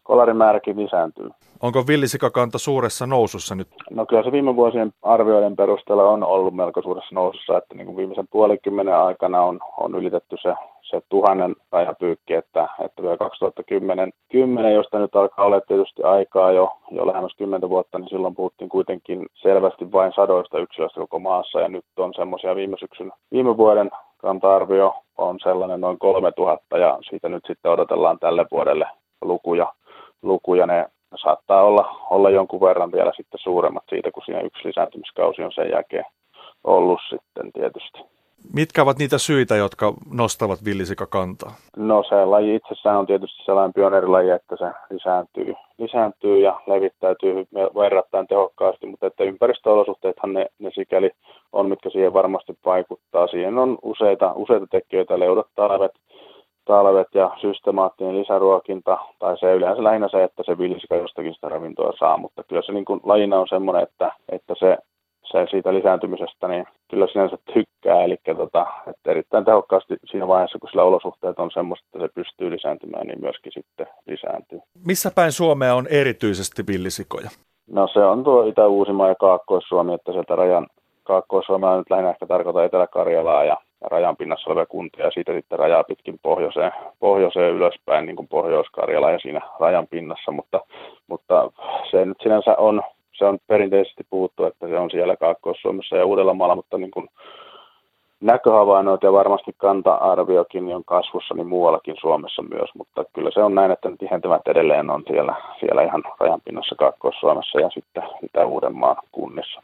[0.05, 1.31] kolarimääräkin lisääntyy.
[1.63, 3.69] Onko villisikakanta suuressa nousussa nyt?
[3.91, 7.97] No kyllä se viime vuosien arvioiden perusteella on ollut melko suuressa nousussa, että niin kuin
[7.97, 14.75] viimeisen puolikymmenen aikana on, on ylitetty se, se tuhannen rajapyykki, että, että vielä 2010, 10,
[14.75, 19.27] josta nyt alkaa olla tietysti aikaa jo, jo lähemmäs 10 vuotta, niin silloin puhuttiin kuitenkin
[19.35, 24.95] selvästi vain sadoista yksilöistä koko maassa, ja nyt on semmoisia viime syksyn, viime vuoden kanta-arvio
[25.19, 28.87] on sellainen noin 3000, ja siitä nyt sitten odotellaan tälle vuodelle
[29.23, 29.73] lukuja
[30.23, 35.43] lukuja, ne saattaa olla, olla jonkun verran vielä sitten suuremmat siitä, kun siinä yksi lisääntymiskausi
[35.43, 36.05] on sen jälkeen
[36.65, 38.20] ollut sitten tietysti.
[38.55, 41.53] Mitkä ovat niitä syitä, jotka nostavat villisikakantaa?
[41.77, 47.35] No se laji itsessään on tietysti sellainen pioneerilaji, että se lisääntyy, lisääntyy ja levittäytyy
[47.75, 51.11] verrattain tehokkaasti, mutta että ympäristöolosuhteethan ne, ne sikäli
[51.53, 53.27] on, mitkä siihen varmasti vaikuttaa.
[53.27, 55.93] Siihen on useita, useita tekijöitä, leudat, talvet,
[56.65, 61.93] talvet ja systemaattinen lisäruokinta, tai se yleensä lähinnä se, että se villisika jostakin sitä ravintoa
[61.99, 64.79] saa, mutta kyllä se niin kuin lajina on semmoinen, että, että se,
[65.33, 70.69] se siitä lisääntymisestä, niin kyllä sinänsä tykkää, eli tota, että erittäin tehokkaasti siinä vaiheessa, kun
[70.71, 74.59] sillä olosuhteet on semmoista, että se pystyy lisääntymään, niin myöskin sitten lisääntyy.
[74.87, 77.31] Missä päin Suomea on erityisesti villisikoja?
[77.71, 80.67] No se on tuo Itä-Uusimaa ja Kaakkois-Suomi, että sieltä rajan
[81.05, 85.85] Kaakkois-Suomea nyt lähinnä ehkä tarkoittaa Etelä-Karjalaa ja rajan pinnassa olevia kuntia ja siitä sitten rajaa
[85.85, 90.61] pitkin pohjoiseen, pohjoiseen ylöspäin niin kuin Pohjois-Karjala ja siinä rajan pinnassa, mutta,
[91.07, 91.51] mutta
[91.91, 92.83] se nyt sinänsä on,
[93.21, 97.09] se on perinteisesti puhuttu, että se on siellä Kaakkois-Suomessa ja Uudellamaalla, mutta niin kuin
[98.21, 103.71] näköhavainnoit ja varmasti kanta-arviokin on kasvussa niin muuallakin Suomessa myös, mutta kyllä se on näin,
[103.71, 109.63] että tihentymät edelleen on siellä, siellä ihan rajanpinnassa Kaakkois-Suomessa ja sitten Itä-Uudenmaan kunnissa.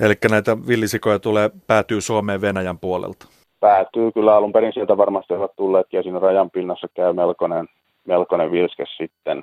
[0.00, 3.26] Eli näitä villisikoja tulee, päätyy Suomeen Venäjän puolelta?
[3.60, 7.68] päätyy kyllä alun perin sieltä varmasti ovat tulleet ja siinä rajan pinnassa käy melkoinen,
[8.06, 9.42] melkoinen vilske sitten.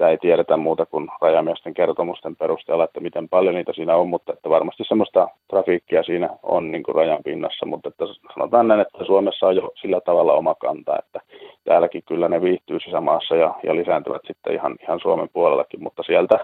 [0.00, 4.32] Sitä ei tiedetä muuta kuin rajamiesten kertomusten perusteella, että miten paljon niitä siinä on, mutta
[4.32, 9.04] että varmasti semmoista trafiikkia siinä on niin kuin rajan pinnassa, mutta että sanotaan näin, että
[9.04, 11.20] Suomessa on jo sillä tavalla oma kanta, että
[11.64, 16.38] täälläkin kyllä ne viihtyy sisämaassa ja, ja lisääntyvät sitten ihan, ihan Suomen puolellakin, mutta sieltä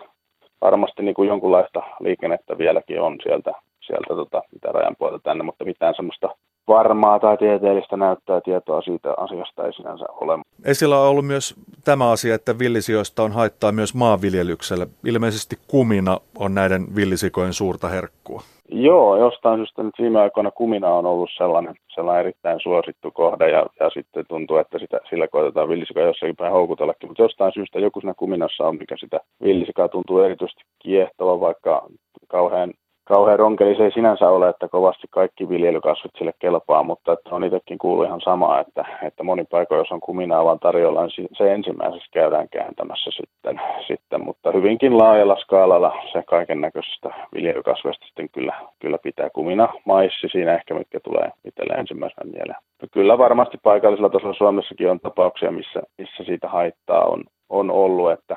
[0.61, 3.53] varmasti niin kuin jonkunlaista liikennettä vieläkin on sieltä,
[3.87, 6.29] sieltä tota, mitä rajan puolelta tänne, mutta mitään semmoista
[6.69, 10.39] varmaa tai tieteellistä näyttää tietoa siitä asiasta ei sinänsä ole.
[10.65, 14.87] Esillä on ollut myös tämä asia, että villisijoista on haittaa myös maanviljelykselle.
[15.07, 18.43] Ilmeisesti kumina on näiden villisikojen suurta herkkua.
[18.71, 23.67] Joo, jostain syystä nyt viime aikoina kumina on ollut sellainen, sellainen erittäin suosittu kohde ja,
[23.81, 28.01] ja sitten tuntuu, että sitä, sillä koitetaan villisikoja jossakin päin houkutellakin, mutta jostain syystä joku
[28.01, 31.87] siinä kuminassa on, mikä sitä villisikaa tuntuu erityisesti kiehtova, vaikka
[32.29, 32.73] kauhean
[33.07, 33.77] kauhean ronkeli.
[33.77, 38.07] Se ei sinänsä ole, että kovasti kaikki viljelykasvit sille kelpaa, mutta että on itsekin kuullut
[38.07, 42.49] ihan samaa, että, että moni paikoin, jos on kuminaa vaan tarjolla, niin se ensimmäisessä käydään
[42.49, 44.25] kääntämässä sitten, sitten.
[44.25, 49.31] Mutta hyvinkin laajalla skaalalla se kaiken näköisestä viljelykasveista sitten kyllä, kyllä pitää.
[49.31, 52.61] Kumina, maissi siinä ehkä, mitkä tulee itselle ensimmäisenä mieleen.
[52.93, 58.37] Kyllä varmasti paikallisella tasolla Suomessakin on tapauksia, missä, missä siitä haittaa on, on ollut, että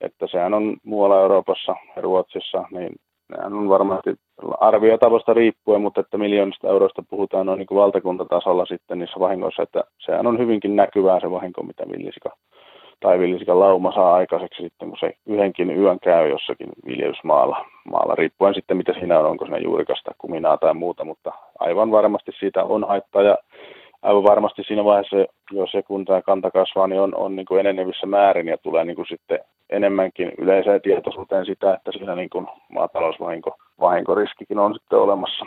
[0.00, 2.92] että sehän on muualla Euroopassa ja Ruotsissa, niin
[3.30, 4.14] nehän on varmasti
[4.60, 10.26] arviotavoista riippuen, mutta että miljoonista euroista puhutaan noin niin valtakuntatasolla sitten niissä vahingoissa, että sehän
[10.26, 12.36] on hyvinkin näkyvää se vahinko, mitä villisika
[13.00, 18.54] tai villisikan lauma saa aikaiseksi sitten, kun se yhdenkin yön käy jossakin viljelysmaalla, maalla, riippuen
[18.54, 22.88] sitten mitä siinä on, onko siinä juurikasta, kuminaa tai muuta, mutta aivan varmasti siitä on
[22.88, 23.36] haittaa ja
[24.02, 25.16] aivan varmasti siinä vaiheessa,
[25.52, 28.84] jos se kun tämä kanta kasvaa, niin on, on niin kuin enenevissä määrin ja tulee
[28.84, 29.38] niin kuin sitten
[29.70, 35.46] enemmänkin yleiseen tietoisuuteen sitä, että siinä niin kuin maatalousvahinko vahinkoriskikin on sitten olemassa.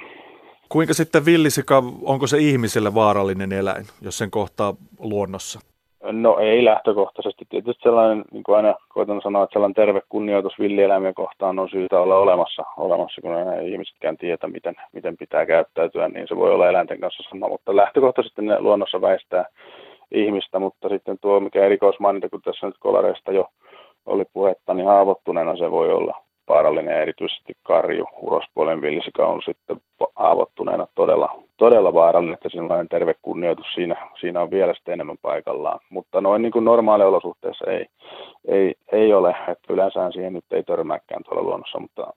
[0.69, 5.59] Kuinka sitten villisika, onko se ihmiselle vaarallinen eläin, jos sen kohtaa luonnossa?
[6.11, 7.45] No ei lähtökohtaisesti.
[7.49, 11.99] Tietysti sellainen, niin kuin aina koitan sanoa, että sellainen terve kunnioitus villieläimiä kohtaan on syytä
[11.99, 16.69] olla olemassa, olemassa kun ei ihmisetkään tietä, miten, miten pitää käyttäytyä, niin se voi olla
[16.69, 17.47] eläinten kanssa sama.
[17.47, 19.45] Mutta lähtökohtaisesti ne luonnossa väistää
[20.11, 23.47] ihmistä, mutta sitten tuo mikä erikoismaininta, kun tässä nyt kolareista jo
[24.05, 26.17] oli puhetta, niin haavoittuneena se voi olla.
[26.49, 29.77] Vaarallinen, erityisesti karju, urospuolen villisika on sitten
[30.15, 33.65] haavoittuneena todella, todella vaarallinen, että sellainen terve kunnioitus.
[33.73, 35.79] Siinä, siinä on vielä sitten enemmän paikallaan.
[35.89, 37.85] Mutta noin niin kuin normaaliolosuhteissa ei,
[38.47, 42.13] ei, ei ole, että yleensä siihen nyt ei törmääkään tuolla luonnossa, mutta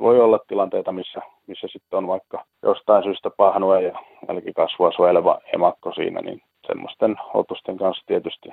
[0.00, 3.98] voi olla tilanteita, missä, missä sitten on vaikka jostain syystä pahnue ja
[4.28, 8.48] jälkikasvua suojeleva emakko siinä, niin semmoisten otusten kanssa tietysti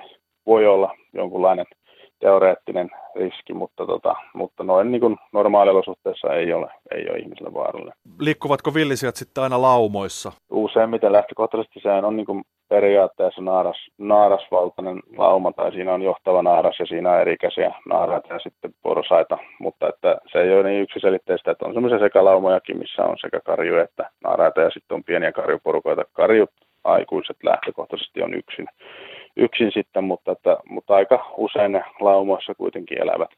[0.46, 1.66] voi olla jonkunlainen
[2.18, 7.98] teoreettinen riski, mutta, tota, mutta noin niin kuin normaaliolosuhteissa ei ole, ei ole ihmisille vaarallinen.
[8.18, 10.32] Liikkuvatko villisijat sitten aina laumoissa?
[10.50, 16.78] Useimmiten lähtökohtaisesti sehän on niin kuin periaatteessa naaras, naarasvaltainen lauma, tai siinä on johtava naaras
[16.78, 21.50] ja siinä on erikäisiä naaraita ja sitten porsaita, mutta että se ei ole niin yksiselitteistä,
[21.50, 26.04] että on semmoisia sekalaumojakin, missä on sekä karju että naaraita ja sitten on pieniä karjuporukoita.
[26.12, 26.50] Karjut
[26.84, 28.68] aikuiset lähtökohtaisesti on yksin
[29.38, 33.30] yksin sitten, mutta, että, mutta aika usein ne laumoissa kuitenkin elävät,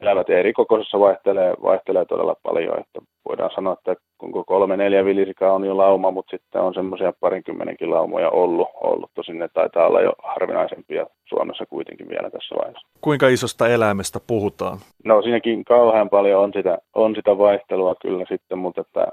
[0.00, 5.52] elävät eri kokoisessa vaihtelee, vaihtelee todella paljon, että voidaan sanoa, että kun kolme neljä villisikaa
[5.52, 9.10] on jo lauma, mutta sitten on semmoisia parinkymmenenkin laumoja ollut, ollut.
[9.14, 12.88] tosin ne taitaa olla jo harvinaisempia Suomessa kuitenkin vielä tässä vaiheessa.
[13.00, 14.78] Kuinka isosta eläimestä puhutaan?
[15.04, 19.06] No siinäkin kauhean paljon on sitä, on sitä vaihtelua kyllä sitten, mutta että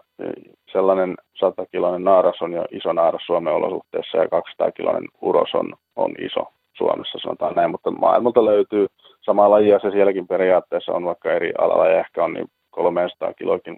[0.71, 6.45] sellainen 100-kiloinen naaras on jo iso naaras Suomen olosuhteessa ja 200-kiloinen uros on, on iso
[6.77, 8.87] Suomessa, sanotaan näin, mutta maailmalta löytyy
[9.21, 13.77] sama lajia se sielläkin periaatteessa on, vaikka eri alalla ja ehkä on niin 300 kilokin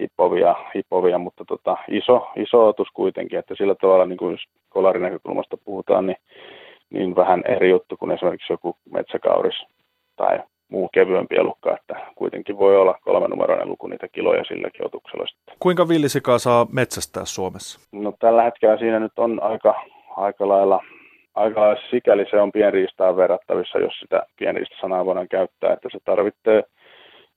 [0.00, 5.02] hipovia, hipovia mutta tota, iso, iso otus kuitenkin, että sillä tavalla niin kuin jos kolarin
[5.02, 6.16] näkökulmasta puhutaan, niin,
[6.90, 9.66] niin vähän eri juttu kuin esimerkiksi joku metsäkauris
[10.16, 15.54] tai muu kevyempi elukka, että kuitenkin voi olla kolmenumeroinen luku niitä kiloja silläkin otuksella sitten.
[15.58, 17.80] Kuinka villisikaa saa metsästää Suomessa?
[17.92, 19.74] No tällä hetkellä siinä nyt on aika,
[20.16, 20.80] aika lailla
[21.34, 26.62] aika sikäli se on pienriistaan verrattavissa, jos sitä pienriista-sanaa voidaan käyttää, että se tarvitsee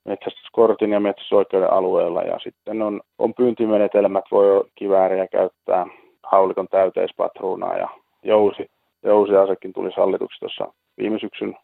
[0.05, 2.21] metsästyskortin ja metsästysoikeuden alueella.
[2.21, 5.85] Ja sitten on, on pyyntimenetelmät, voi kivääriä käyttää,
[6.23, 7.89] haulikon täyteispatruunaa ja
[8.23, 8.71] jousi,
[9.03, 11.57] jousiasekin tuli sallituksi tuossa viime syksyn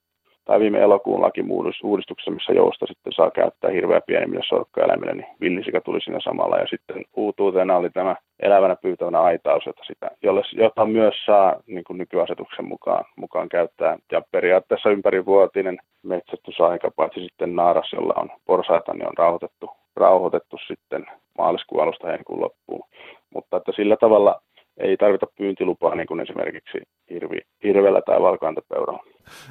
[0.50, 6.02] tai viime elokuun lakimuudistuksessa, missä jousta sitten saa käyttää hirveä pienimmille sorkkaeläimille, niin villisika tuli
[6.02, 6.58] siinä samalla.
[6.58, 11.84] Ja sitten uutuutena oli tämä elävänä pyytävänä aitaus, jota, sitä, jolle, jota myös saa niin
[11.84, 13.98] kuin nykyasetuksen mukaan, mukaan käyttää.
[14.12, 21.06] Ja periaatteessa ympärivuotinen metsästysaika, paitsi sitten naaras, jolla on porsaita, niin on rauhoitettu, rauhoitettu sitten
[21.38, 22.84] maaliskuun alusta heinäkuun loppuun.
[23.34, 24.42] Mutta että sillä tavalla
[24.78, 26.78] ei tarvita pyyntilupaa niin kuin esimerkiksi
[27.10, 29.04] hirvi, hirvellä tai valkoantapeuralla.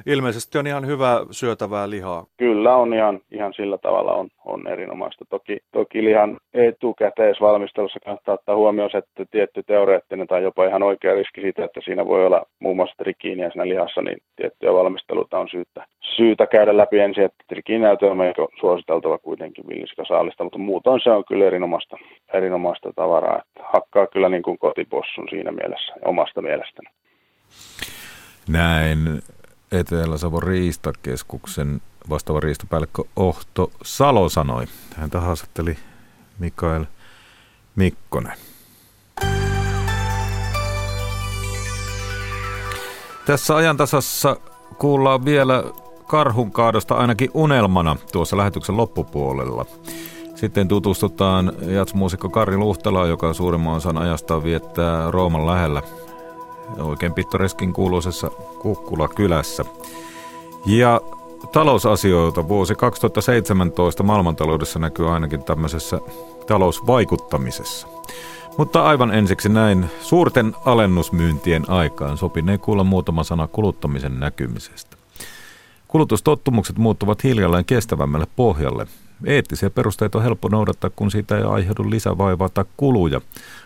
[0.05, 2.25] Ilmeisesti on ihan hyvää syötävää lihaa.
[2.37, 5.25] Kyllä on ihan, ihan sillä tavalla on, on erinomaista.
[5.29, 11.41] Toki, toki lihan etukäteisvalmistelussa kannattaa ottaa huomioon, että tietty teoreettinen tai jopa ihan oikea riski
[11.41, 15.85] siitä, että siinä voi olla muun muassa trikiiniä siinä lihassa, niin tiettyjä valmisteluita on syytä,
[16.15, 21.23] syytä käydä läpi ensin, että trikiinäytö on melko suositeltava kuitenkin villisikasaalista, mutta muutoin se on
[21.25, 21.97] kyllä erinomaista,
[22.33, 23.39] erinomaista tavaraa.
[23.39, 26.89] Että hakkaa kyllä niin kuin kotipossun siinä mielessä, omasta mielestäni.
[28.51, 28.97] Näin
[29.71, 34.65] Etelä-Savon riistakeskuksen vastaava riistapäällikkö Ohto Salo sanoi.
[34.95, 35.77] Hän haastatteli
[36.39, 36.85] Mikael
[37.75, 38.37] Mikkonen.
[43.25, 44.37] Tässä ajantasassa
[44.77, 45.63] kuullaan vielä
[46.07, 49.65] karhun kaadosta ainakin unelmana tuossa lähetyksen loppupuolella.
[50.35, 55.81] Sitten tutustutaan jatsmuusikko Kari Luhtelaa, joka suurimman osan ajasta viettää Rooman lähellä
[56.77, 59.65] oikein pittoreskin kuuluisessa Kukkula-kylässä.
[60.65, 61.01] Ja
[61.51, 65.99] talousasioita vuosi 2017 maailmantaloudessa näkyy ainakin tämmöisessä
[66.47, 67.87] talousvaikuttamisessa.
[68.57, 74.97] Mutta aivan ensiksi näin suurten alennusmyyntien aikaan sopinee kuulla muutama sana kuluttamisen näkymisestä.
[75.87, 78.87] Kulutustottumukset muuttuvat hiljalleen kestävämmälle pohjalle.
[79.25, 83.21] Eettisiä perusteita on helppo noudattaa, kun siitä ei aiheudu lisävaivaa tai kuluja.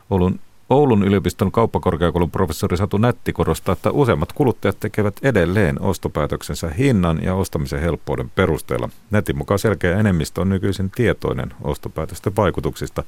[0.09, 0.39] Oulun,
[0.69, 7.35] Oulun yliopiston kauppakorkeakoulun professori Satu Nätti korostaa, että useimmat kuluttajat tekevät edelleen ostopäätöksensä hinnan ja
[7.35, 8.89] ostamisen helppouden perusteella.
[9.11, 13.03] Nätin mukaan selkeä enemmistö on nykyisin tietoinen ostopäätösten vaikutuksista,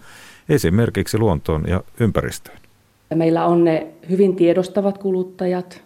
[0.50, 2.58] esimerkiksi luontoon ja ympäristöön.
[3.16, 5.82] Meillä on ne hyvin tiedostavat kuluttajat,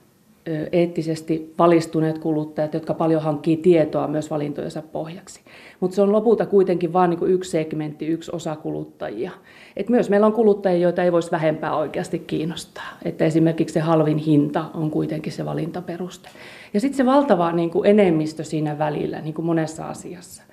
[0.71, 5.41] eettisesti valistuneet kuluttajat, jotka paljon hankkii tietoa myös valintojensa pohjaksi.
[5.79, 9.31] Mutta se on lopulta kuitenkin vain niin yksi segmentti, yksi osa kuluttajia.
[9.77, 12.97] Et myös meillä on kuluttajia, joita ei voisi vähempää oikeasti kiinnostaa.
[13.05, 16.29] Että esimerkiksi se halvin hinta on kuitenkin se valintaperuste.
[16.73, 20.43] Ja sitten se valtava niin kuin enemmistö siinä välillä, niin kuin monessa asiassa,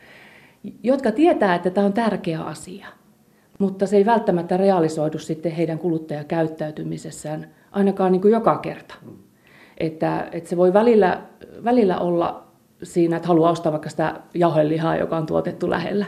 [0.82, 2.86] jotka tietää, että tämä on tärkeä asia,
[3.58, 8.94] mutta se ei välttämättä realisoidu sitten heidän kuluttajakäyttäytymisessään ainakaan niin kuin joka kerta.
[9.78, 11.22] Että, että se voi välillä,
[11.64, 12.45] välillä olla
[12.82, 16.06] siinä, että haluaa ostaa vaikka sitä jauhelihaa, joka on tuotettu lähellä.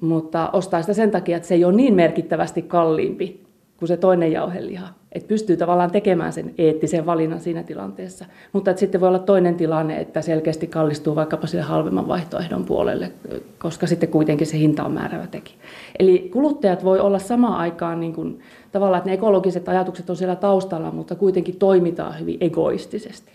[0.00, 3.46] Mutta ostaa sitä sen takia, että se ei ole niin merkittävästi kalliimpi
[3.78, 4.88] kuin se toinen jauheliha.
[5.12, 8.24] Että pystyy tavallaan tekemään sen eettisen valinnan siinä tilanteessa.
[8.52, 13.12] Mutta että sitten voi olla toinen tilanne, että selkeästi kallistuu vaikkapa sille halvemman vaihtoehdon puolelle,
[13.58, 15.54] koska sitten kuitenkin se hinta on määrävä teki.
[15.98, 18.40] Eli kuluttajat voi olla samaan aikaan niin kuin,
[18.72, 23.32] tavallaan, että ne ekologiset ajatukset on siellä taustalla, mutta kuitenkin toimitaan hyvin egoistisesti.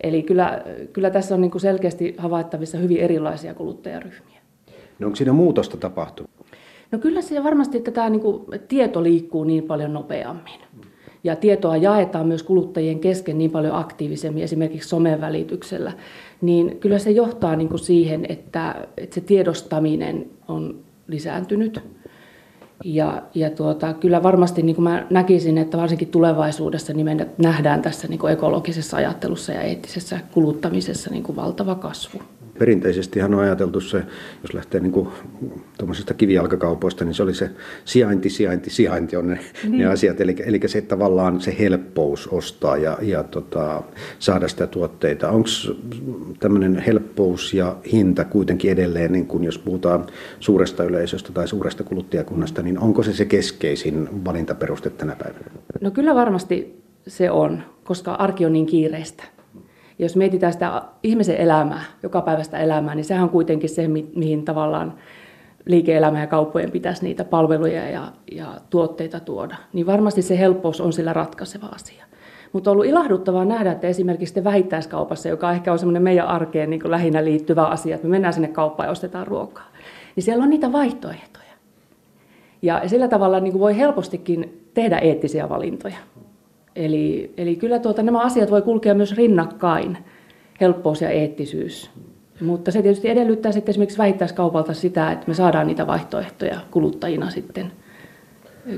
[0.00, 4.40] Eli kyllä, kyllä tässä on niin kuin selkeästi havaittavissa hyvin erilaisia kuluttajaryhmiä.
[4.98, 6.30] No onko siinä muutosta tapahtunut?
[6.92, 10.60] No kyllä se varmasti, että tämä niin kuin, tieto liikkuu niin paljon nopeammin.
[11.24, 15.92] Ja tietoa jaetaan myös kuluttajien kesken niin paljon aktiivisemmin, esimerkiksi somen välityksellä.
[16.40, 21.80] Niin kyllä se johtaa niin kuin siihen, että, että se tiedostaminen on lisääntynyt.
[22.84, 27.82] Ja, ja tuota, kyllä varmasti niin kuin mä näkisin, että varsinkin tulevaisuudessa niin me nähdään
[27.82, 32.18] tässä niin kuin ekologisessa ajattelussa ja eettisessä kuluttamisessa niin kuin valtava kasvu.
[32.58, 34.02] Perinteisesti on ajateltu se,
[34.42, 35.08] jos lähtee niin kuin
[35.78, 37.50] tuommoisesta kivijalkakaupoista, niin se oli se
[37.84, 39.78] sijainti, sijainti, sijainti on ne, niin.
[39.78, 40.20] ne asiat.
[40.20, 43.82] Eli, eli se tavallaan se helppous ostaa ja, ja tota,
[44.18, 45.30] saada sitä tuotteita.
[45.30, 45.48] Onko
[46.40, 50.06] tämmöinen helppous ja hinta kuitenkin edelleen, niin kun jos puhutaan
[50.40, 55.44] suuresta yleisöstä tai suuresta kuluttajakunnasta, niin onko se se keskeisin valintaperuste tänä päivänä?
[55.80, 59.37] No kyllä varmasti se on, koska arki on niin kiireistä
[59.98, 64.94] jos mietitään sitä ihmisen elämää, joka päivästä elämää, niin sehän on kuitenkin se, mihin tavallaan
[65.66, 69.56] liike-elämä ja kauppojen pitäisi niitä palveluja ja, ja tuotteita tuoda.
[69.72, 72.04] Niin varmasti se helppous on sillä ratkaiseva asia.
[72.52, 76.90] Mutta on ollut ilahduttavaa nähdä, että esimerkiksi vähittäiskaupassa, joka ehkä on semmoinen meidän arkeen niin
[76.90, 79.66] lähinnä liittyvä asia, että me mennään sinne kauppaan ja ostetaan ruokaa,
[80.16, 81.44] niin siellä on niitä vaihtoehtoja.
[82.62, 85.96] Ja sillä tavalla niin voi helpostikin tehdä eettisiä valintoja.
[86.78, 89.98] Eli, eli kyllä tuota, nämä asiat voi kulkea myös rinnakkain,
[90.60, 91.90] helppous ja eettisyys.
[92.40, 97.72] Mutta se tietysti edellyttää sitten esimerkiksi vähittäiskaupalta sitä, että me saadaan niitä vaihtoehtoja kuluttajina sitten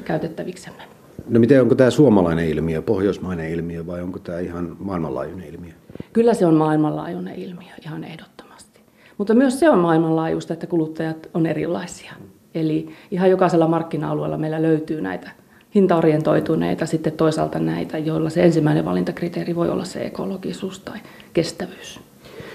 [0.04, 0.82] käytettäviksemme.
[1.28, 5.72] No miten, onko tämä suomalainen ilmiö, pohjoismainen ilmiö vai onko tämä ihan maailmanlaajuinen ilmiö?
[6.12, 8.80] Kyllä se on maailmanlaajuinen ilmiö, ihan ehdottomasti.
[9.18, 12.12] Mutta myös se on maailmanlaajuista, että kuluttajat on erilaisia.
[12.54, 15.30] Eli ihan jokaisella markkina-alueella meillä löytyy näitä
[15.74, 20.98] hintaorientoituneita, sitten toisaalta näitä, joilla se ensimmäinen valintakriteeri voi olla se ekologisuus tai
[21.32, 22.00] kestävyys.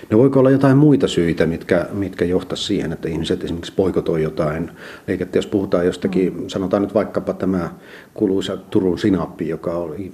[0.09, 4.71] No voiko olla jotain muita syitä, mitkä, mitkä johtaa siihen, että ihmiset esimerkiksi poikotoi jotain
[5.07, 6.47] liikettä, jos puhutaan jostakin, mm.
[6.47, 7.69] sanotaan nyt vaikkapa tämä
[8.13, 10.13] kuuluisa Turun sinappi, joka oli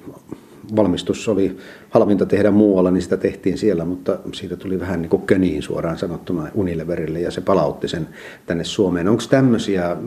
[0.75, 1.57] valmistus oli
[1.89, 5.97] halvinta tehdä muualla, niin sitä tehtiin siellä, mutta siitä tuli vähän niin kuin köniin suoraan
[5.97, 8.07] sanottuna Unileverille ja se palautti sen
[8.45, 9.07] tänne Suomeen.
[9.07, 9.97] Onko tämmöisiä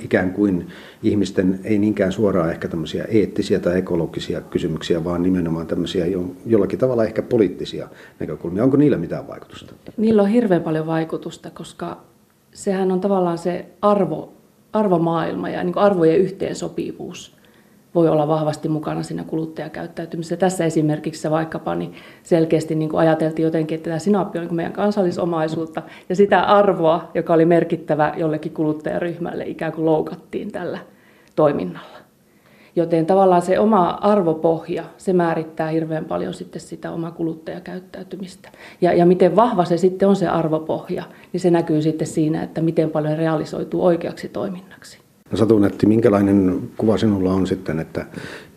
[0.00, 0.66] ikään kuin
[1.02, 6.06] ihmisten, ei niinkään suoraan ehkä tämmöisiä eettisiä tai ekologisia kysymyksiä, vaan nimenomaan tämmöisiä
[6.46, 7.88] jollakin tavalla ehkä poliittisia
[8.20, 8.64] näkökulmia.
[8.64, 9.74] Onko niillä mitään vaikutusta?
[9.96, 12.00] Niillä on hirveän paljon vaikutusta, koska
[12.54, 14.32] sehän on tavallaan se arvo,
[14.72, 17.39] arvomaailma ja niin arvojen yhteensopivuus
[17.94, 20.36] voi olla vahvasti mukana siinä kuluttajakäyttäytymisessä.
[20.36, 24.72] Tässä esimerkiksi vaikkapa niin selkeästi niin kuin ajateltiin jotenkin, että tämä sinappi on niin meidän
[24.72, 30.78] kansallisomaisuutta ja sitä arvoa, joka oli merkittävä jollekin kuluttajaryhmälle, ikään kuin loukattiin tällä
[31.36, 31.98] toiminnalla.
[32.76, 38.48] Joten tavallaan se oma arvopohja, se määrittää hirveän paljon sitten sitä omaa kuluttajakäyttäytymistä.
[38.80, 42.60] Ja, ja miten vahva se sitten on se arvopohja, niin se näkyy sitten siinä, että
[42.60, 45.09] miten paljon realisoituu oikeaksi toiminnaksi.
[45.30, 48.06] No Satu Nätti, minkälainen kuva sinulla on sitten, että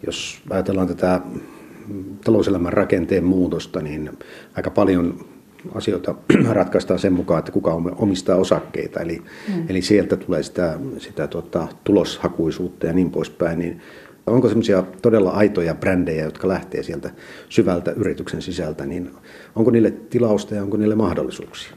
[0.06, 1.22] jos ajatellaan tätä
[2.24, 4.10] talouselämän rakenteen muutosta, niin
[4.56, 5.26] aika paljon
[5.76, 6.16] asioita
[6.50, 9.00] ratkaistaan sen mukaan, että kuka omistaa osakkeita.
[9.00, 9.66] Eli, mm.
[9.70, 13.60] eli sieltä tulee sitä, sitä tuota, tuloshakuisuutta ja niin poispäin.
[13.60, 13.82] Niin
[14.28, 17.12] Onko semmoisia todella aitoja brändejä, jotka lähtee sieltä
[17.50, 19.10] syvältä yrityksen sisältä, niin
[19.56, 21.74] onko niille tilausta ja onko niille mahdollisuuksia?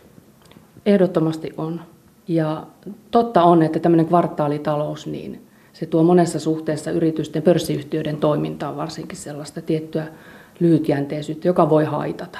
[0.86, 1.80] Ehdottomasti on.
[2.28, 2.66] Ja
[3.10, 9.62] totta on, että tämmöinen kvartaalitalous, niin se tuo monessa suhteessa yritysten pörssiyhtiöiden toimintaan varsinkin sellaista
[9.62, 10.06] tiettyä
[10.60, 12.38] lyhytjänteisyyttä, joka voi haitata.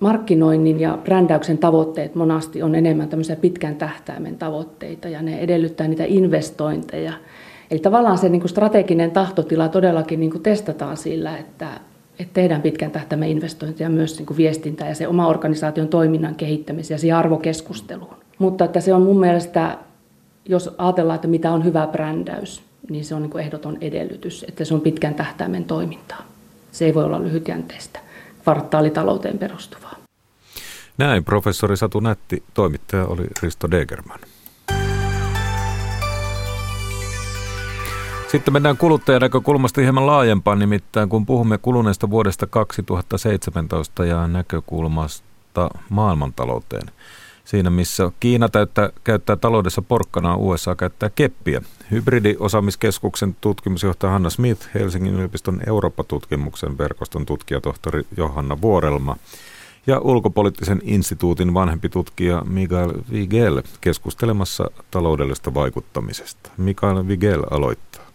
[0.00, 6.04] Markkinoinnin ja brändäyksen tavoitteet monasti on enemmän tämmöisiä pitkän tähtäimen tavoitteita ja ne edellyttää niitä
[6.06, 7.12] investointeja.
[7.70, 11.68] Eli tavallaan se niin kuin strateginen tahtotila todellakin niin testataan sillä, että,
[12.32, 17.16] tehdään pitkän tähtäimen investointeja myös niin viestintää ja se oma organisaation toiminnan kehittämiseen ja siihen
[17.16, 18.25] arvokeskusteluun.
[18.38, 19.78] Mutta että se on mun mielestä,
[20.44, 24.64] jos ajatellaan, että mitä on hyvä brändäys, niin se on niin kuin ehdoton edellytys, että
[24.64, 26.22] se on pitkän tähtäimen toimintaa.
[26.72, 28.00] Se ei voi olla lyhytjänteistä,
[28.42, 29.96] kvartaalitalouteen perustuvaa.
[30.98, 34.18] Näin professori Satu Nätti, toimittaja oli Risto Degerman.
[38.28, 46.90] Sitten mennään kuluttajan näkökulmasta hieman laajempaan, nimittäin kun puhumme kuluneesta vuodesta 2017 ja näkökulmasta maailmantalouteen.
[47.46, 51.62] Siinä missä Kiina täyttää, käyttää taloudessa porkkanaa, USA käyttää keppiä.
[51.90, 59.16] Hybridiosaamiskeskuksen tutkimusjohtaja Hanna Smith, Helsingin yliopiston Eurooppa-tutkimuksen verkoston tutkijatohtori Johanna Vuorelma
[59.86, 66.50] ja ulkopoliittisen instituutin vanhempi tutkija Mikael Vigel keskustelemassa taloudellisesta vaikuttamisesta.
[66.56, 68.05] Mikael Vigel aloittaa.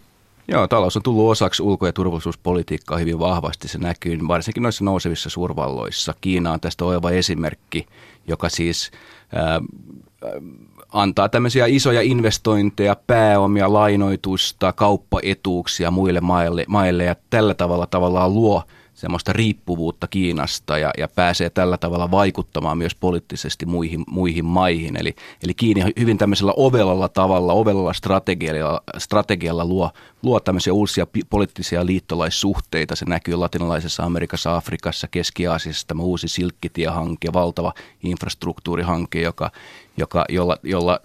[0.52, 3.68] Joo, talous on tullut osaksi ulko- ja turvallisuuspolitiikkaa hyvin vahvasti.
[3.68, 6.14] Se näkyy varsinkin noissa nousevissa suurvalloissa.
[6.20, 7.86] Kiina on tästä oiva esimerkki,
[8.28, 8.90] joka siis
[9.34, 9.60] ää,
[10.92, 18.62] antaa tämmöisiä isoja investointeja, pääomia, lainoitusta, kauppaetuuksia muille maille, maille ja tällä tavalla tavallaan luo–
[19.02, 24.96] semmoista riippuvuutta Kiinasta ja, ja pääsee tällä tavalla vaikuttamaan myös poliittisesti muihin, muihin maihin.
[24.96, 29.90] Eli, eli Kiina hyvin tämmöisellä ovelalla tavalla, ovelalla strategialla, strategialla luo,
[30.22, 32.96] luo tämmöisiä uusia poliittisia liittolaissuhteita.
[32.96, 37.72] Se näkyy latinalaisessa Amerikassa, Afrikassa, Keski-Aasiassa tämä uusi silkkitiehanke, valtava
[38.02, 39.50] infrastruktuurihanke, joka,
[39.96, 41.00] joka, jolla, jolla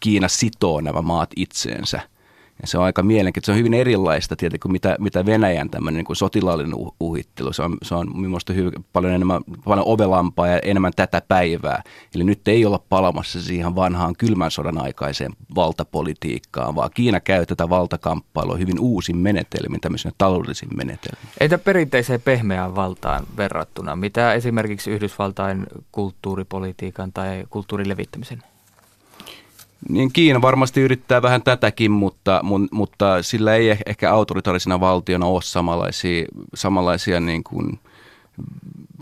[0.00, 2.00] Kiina sitoo nämä maat itseensä–
[2.62, 3.46] ja se on aika mielenkiintoista.
[3.46, 7.52] Se on hyvin erilaista tietenkin kuin mitä, mitä Venäjän tämmöinen niin kuin sotilaallinen uhittelu.
[7.52, 11.82] Se on, se on minusta hyvin, paljon, enemmän, paljon ovelampaa ja enemmän tätä päivää.
[12.14, 17.68] Eli nyt ei olla palamassa siihen vanhaan kylmän sodan aikaiseen valtapolitiikkaan, vaan Kiina käy tätä
[17.68, 21.28] valtakamppailua hyvin uusin menetelmin, tämmöisen taloudellisin menetelmin.
[21.40, 23.96] Entä perinteiseen pehmeään valtaan verrattuna?
[23.96, 28.42] Mitä esimerkiksi Yhdysvaltain kulttuuripolitiikan tai kulttuurin levittämisen
[29.88, 36.24] niin Kiina varmasti yrittää vähän tätäkin, mutta, mutta sillä ei ehkä autoritaarisena valtiona ole samanlaisia,
[36.54, 37.80] samanlaisia niin kuin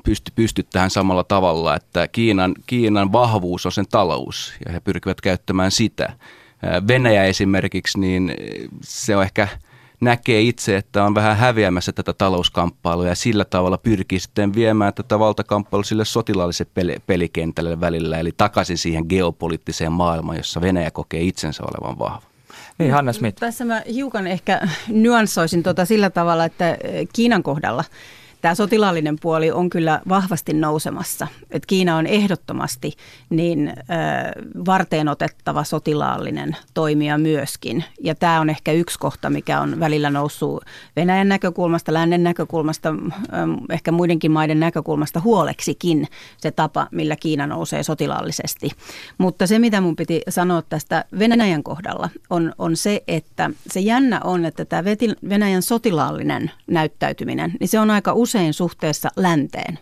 [0.04, 5.20] pysty, pysty tähän samalla tavalla, että Kiinan, Kiinan vahvuus on sen talous ja he pyrkivät
[5.20, 6.12] käyttämään sitä.
[6.88, 8.34] Venäjä esimerkiksi, niin
[8.82, 9.48] se on ehkä–
[10.04, 15.18] näkee itse, että on vähän häviämässä tätä talouskamppailua ja sillä tavalla pyrkii sitten viemään tätä
[15.18, 21.98] valtakamppailua sille sotilaalliselle pelikentälle välillä, eli takaisin siihen geopoliittiseen maailmaan, jossa Venäjä kokee itsensä olevan
[21.98, 22.22] vahva.
[22.78, 23.40] Niin, Hanna Smith.
[23.40, 26.78] Tässä mä hiukan ehkä nyanssoisin tuota sillä tavalla, että
[27.12, 27.84] Kiinan kohdalla–
[28.44, 31.26] tämä sotilaallinen puoli on kyllä vahvasti nousemassa.
[31.50, 32.92] Et Kiina on ehdottomasti
[33.30, 37.84] niin ö, varteen otettava sotilaallinen toimija myöskin.
[38.00, 40.64] Ja tämä on ehkä yksi kohta, mikä on välillä noussut
[40.96, 42.92] Venäjän näkökulmasta, lännen näkökulmasta, ö,
[43.70, 48.70] ehkä muidenkin maiden näkökulmasta huoleksikin se tapa, millä Kiina nousee sotilaallisesti.
[49.18, 54.20] Mutta se, mitä mun piti sanoa tästä Venäjän kohdalla, on, on se, että se jännä
[54.24, 54.84] on, että tämä
[55.28, 59.78] Venäjän sotilaallinen näyttäytyminen, niin se on aika usein usein suhteessa länteen.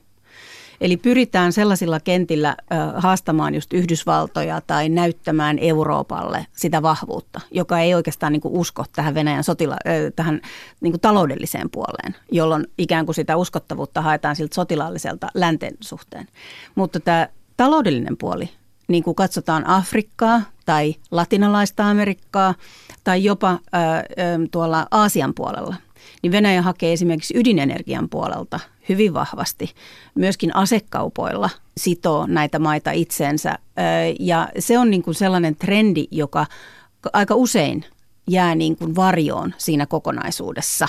[0.81, 2.57] Eli pyritään sellaisilla kentillä
[2.97, 9.15] haastamaan just Yhdysvaltoja tai näyttämään Euroopalle sitä vahvuutta, joka ei oikeastaan niin kuin usko tähän
[9.15, 9.77] Venäjän sotila,
[10.17, 10.41] tähän
[10.81, 16.29] niin kuin taloudelliseen puoleen, jolloin ikään kuin sitä uskottavuutta haetaan siltä sotilaalliselta länteen suhteen.
[16.75, 18.51] Mutta tämä taloudellinen puoli,
[18.89, 22.55] niin kuin katsotaan Afrikkaa tai latinalaista Amerikkaa
[23.05, 25.75] tai jopa ö, ö, tuolla Aasian puolella–
[26.23, 29.75] niin Venäjä hakee esimerkiksi ydinenergian puolelta hyvin vahvasti.
[30.15, 33.59] Myöskin asekaupoilla sitoo näitä maita itseensä.
[34.21, 36.47] Ja se on niin kuin sellainen trendi, joka
[37.13, 37.85] aika usein
[38.31, 40.89] jää niin kuin varjoon siinä kokonaisuudessa.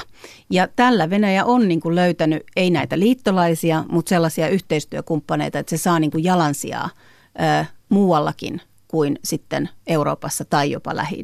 [0.49, 5.77] Ja tällä Venäjä on niin kuin löytänyt ei näitä liittolaisia, mutta sellaisia yhteistyökumppaneita, että se
[5.77, 6.89] saa niin kuin jalansijaa
[7.89, 11.23] muuallakin kuin sitten Euroopassa tai jopa lähi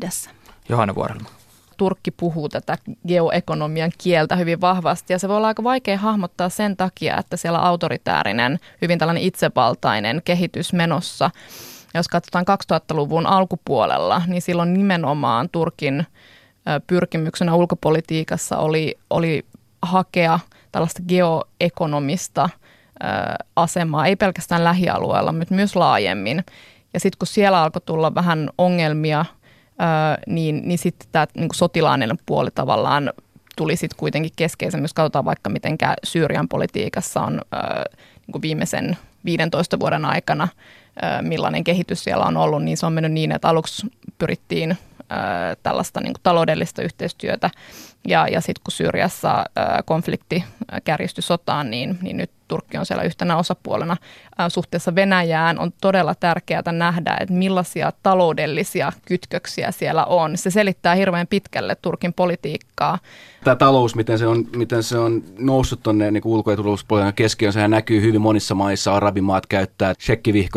[0.70, 1.39] Johanna Vuorelma.
[1.80, 2.78] Turkki puhuu tätä
[3.08, 7.60] geoekonomian kieltä hyvin vahvasti ja se voi olla aika vaikea hahmottaa sen takia, että siellä
[7.60, 11.32] autoritäärinen, hyvin tällainen itsevaltainen kehitys menossa.
[11.94, 16.06] Jos katsotaan 2000-luvun alkupuolella, niin silloin nimenomaan Turkin
[16.88, 19.46] pyrkimyksenä ulkopolitiikassa oli, oli
[19.82, 20.40] hakea
[20.72, 22.50] tällaista geoekonomista
[23.56, 26.44] asemaa, ei pelkästään lähialueella, mutta myös laajemmin.
[26.94, 29.26] Ja sitten kun siellä alkoi tulla vähän ongelmia,
[30.28, 33.14] niin, niin sitten tämä niin sotilainen puoli tavallaan
[33.56, 39.80] tuli sitten kuitenkin keskeisen, jos katsotaan vaikka miten Syyrian politiikassa on niin kuin viimeisen 15
[39.80, 40.48] vuoden aikana,
[41.22, 44.78] millainen kehitys siellä on ollut, niin se on mennyt niin, että aluksi pyrittiin
[45.64, 47.50] tällaista niin taloudellista yhteistyötä
[48.08, 49.46] ja, ja sitten kun Syyriassa
[49.86, 50.44] konflikti
[50.84, 53.98] kärjistyi sotaan, niin, niin nyt Turkki on siellä yhtenä osapuolena
[54.48, 55.60] suhteessa Venäjään.
[55.60, 60.38] On todella tärkeää nähdä, että millaisia taloudellisia kytköksiä siellä on.
[60.38, 63.00] Se selittää hirveän pitkälle Turkin politiikkaa.
[63.44, 67.54] Tämä talous, miten se on, miten se on noussut tuonne niin ulko- ja turvallisuuspolitiikan keskiöön,
[67.54, 68.96] sehän näkyy hyvin monissa maissa.
[68.96, 69.94] Arabimaat käyttää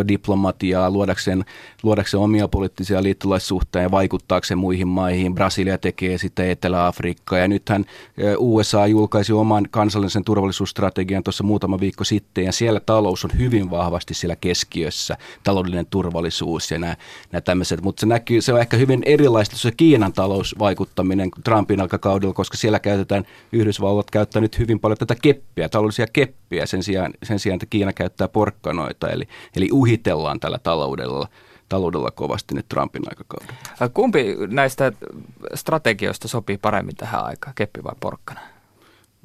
[0.09, 1.45] diplomatiaa luodakseen,
[1.83, 5.35] luodakseen omia poliittisia liittolaissuhteita ja vaikuttaakseen muihin maihin.
[5.35, 7.85] Brasilia tekee sitten Etelä-Afrikkaa ja nythän
[8.39, 14.15] USA julkaisi oman kansallisen turvallisuusstrategian tuossa muutama viikko sitten ja siellä talous on hyvin vahvasti
[14.15, 16.97] siellä keskiössä, taloudellinen turvallisuus ja nämä,
[17.33, 22.35] nämä tämmöiset, mutta se näkyy, se on ehkä hyvin erilaista se Kiinan talousvaikuttaminen Trumpin aikakaudella,
[22.35, 27.39] koska siellä käytetään, Yhdysvallat käyttää nyt hyvin paljon tätä keppiä, taloudellisia keppiä sen sijaan, sen
[27.39, 31.29] sijaan että Kiina käyttää porkkanoita, eli, eli uhitellaan tällä taloudella
[31.69, 33.89] taloudella kovasti nyt Trumpin aikakaudella.
[33.95, 34.93] Kumpi näistä
[35.55, 38.41] strategioista sopii paremmin tähän aikaan, keppi vai porkkana?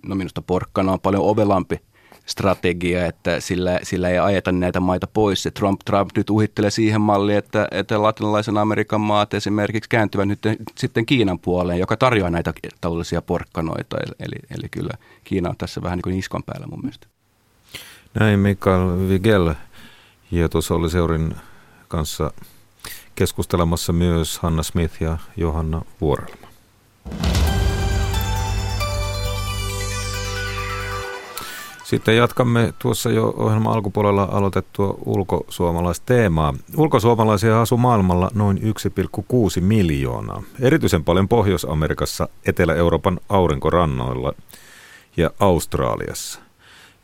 [0.05, 1.79] No minusta porkkana on paljon ovelampi
[2.27, 5.43] strategia, että sillä, sillä ei ajeta näitä maita pois.
[5.43, 10.39] Se Trump, Trump nyt uhittelee siihen malliin, että, että latinalaisen Amerikan maat esimerkiksi kääntyvät nyt
[10.75, 13.97] sitten Kiinan puoleen, joka tarjoaa näitä taloudellisia porkkanoita.
[14.19, 17.07] Eli, eli, kyllä Kiina on tässä vähän niin kuin iskon päällä mun mielestä.
[18.19, 19.53] Näin Mikael Vigel.
[20.31, 21.35] Ja tuossa oli Seurin
[21.87, 22.31] kanssa
[23.15, 26.47] keskustelemassa myös Hanna Smith ja Johanna Vuorelma.
[31.87, 36.53] Sitten jatkamme tuossa jo ohjelman alkupuolella aloitettua ulkosuomalaisteemaa.
[36.77, 40.43] Ulkosuomalaisia asuu maailmalla noin 1,6 miljoonaa.
[40.59, 44.33] Erityisen paljon Pohjois-Amerikassa, Etelä-Euroopan aurinkorannoilla
[45.17, 46.39] ja Australiassa.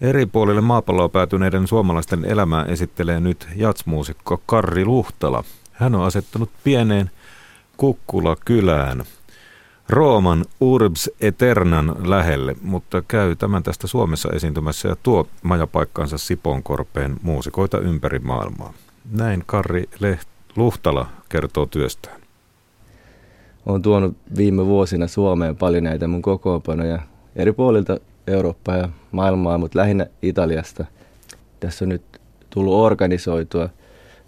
[0.02, 5.44] Eri puolille maapalloa päätyneiden suomalaisten elämää esittelee nyt jatsmuusikko Karri Luhtala.
[5.72, 7.12] Hän on asettanut pieneen
[7.78, 9.04] Kukkula-kylään
[9.90, 17.80] Rooman Urbs Eternan lähelle, mutta käy tämän tästä Suomessa esiintymässä ja tuo majapaikkaansa Siponkorpeen muusikoita
[17.80, 18.74] ympäri maailmaa.
[19.12, 22.22] Näin Karri Leht- Luhtala kertoo työstään.
[23.66, 27.00] Olen tuonut viime vuosina Suomeen paljon näitä mun kokoonpanoja
[27.36, 30.86] eri puolilta Eurooppaa ja maailmaa, mutta lähinnä Italiasta.
[31.60, 32.04] Tässä on nyt
[32.50, 33.70] tullut organisoitua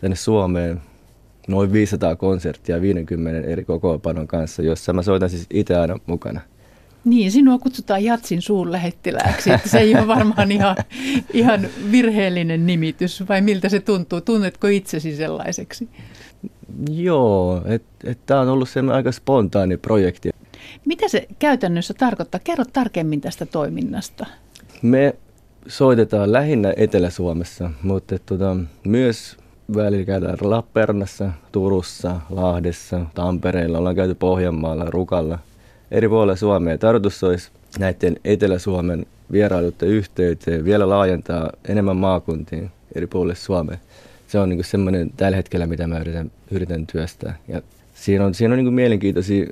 [0.02, 0.82] tänne Suomeen
[1.48, 6.42] noin 500 konserttia 50 eri kokoonpanon kanssa, jossa mä soitan siis itse aina mukana.
[7.06, 9.52] Niin, sinua kutsutaan Jatsin suurlähettilääksi.
[9.52, 10.76] Että se ei ole varmaan ihan,
[11.34, 14.22] ihan virheellinen nimitys, vai miltä se tuntuu?
[14.22, 15.90] Tunnetko itsesi sellaiseksi?
[16.92, 20.30] Joo, että et tämä on ollut sen aika spontaani projekti.
[20.86, 22.42] Mitä se käytännössä tarkoittaa?
[22.44, 24.26] Kerro tarkemmin tästä toiminnasta.
[24.82, 25.16] Me
[25.68, 29.38] soitetaan lähinnä Etelä-Suomessa, mutta tuota, myös
[29.76, 35.40] välillä käydään Lappeenrannassa, Turussa, Lahdessa, Tampereella, ollaan käyty Pohjanmaalla, Rukalla,
[35.92, 36.78] eri puolilla Suomea.
[36.78, 43.78] Tarkoitus olisi näiden Etelä-Suomen vierailuiden yhteyteen vielä laajentaa enemmän maakuntiin eri puolille Suomea.
[44.28, 47.38] Se on niin semmoinen tällä hetkellä, mitä mä yritän, yritän työstää.
[47.48, 47.62] Ja
[47.94, 49.46] siinä on, siinä on niin mielenkiintoisia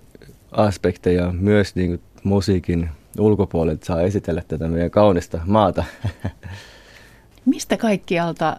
[0.51, 2.89] aspekteja myös niin kuin musiikin
[3.19, 5.83] ulkopuolelta saa esitellä tätä meidän kaunista maata.
[7.45, 8.57] Mistä kaikkialta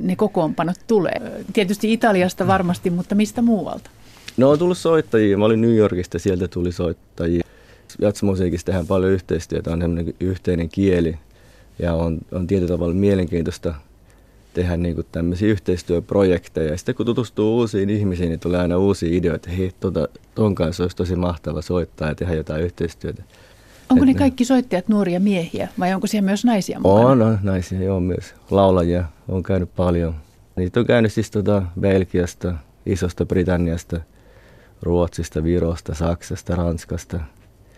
[0.00, 1.20] ne kokoonpanot tulee?
[1.52, 3.90] Tietysti Italiasta varmasti, mutta mistä muualta?
[4.36, 5.38] No on tullut soittajia.
[5.38, 7.42] Mä olin New Yorkista, sieltä tuli soittajia.
[7.98, 11.16] Jatsmusiikissa tehdään paljon yhteistyötä, on yhteinen kieli
[11.78, 13.74] ja on, on tietyllä tavalla mielenkiintoista
[14.54, 16.70] tehdä niin kuin tämmöisiä yhteistyöprojekteja.
[16.70, 20.84] Ja sitten kun tutustuu uusiin ihmisiin, niin tulee aina uusia ideoita, hei, tota, ton kanssa
[20.84, 23.22] olisi tosi mahtava soittaa ja tehdä jotain yhteistyötä.
[23.90, 27.06] Onko ne kaikki soittajat nuoria miehiä vai onko siellä myös naisia mukana?
[27.06, 28.34] On, on naisia, joo myös.
[28.50, 30.14] Laulajia on käynyt paljon.
[30.56, 32.54] Niitä on käynyt siis tuota Belgiasta,
[32.86, 34.00] Isosta Britanniasta,
[34.82, 37.20] Ruotsista, Virosta, Saksasta, Ranskasta,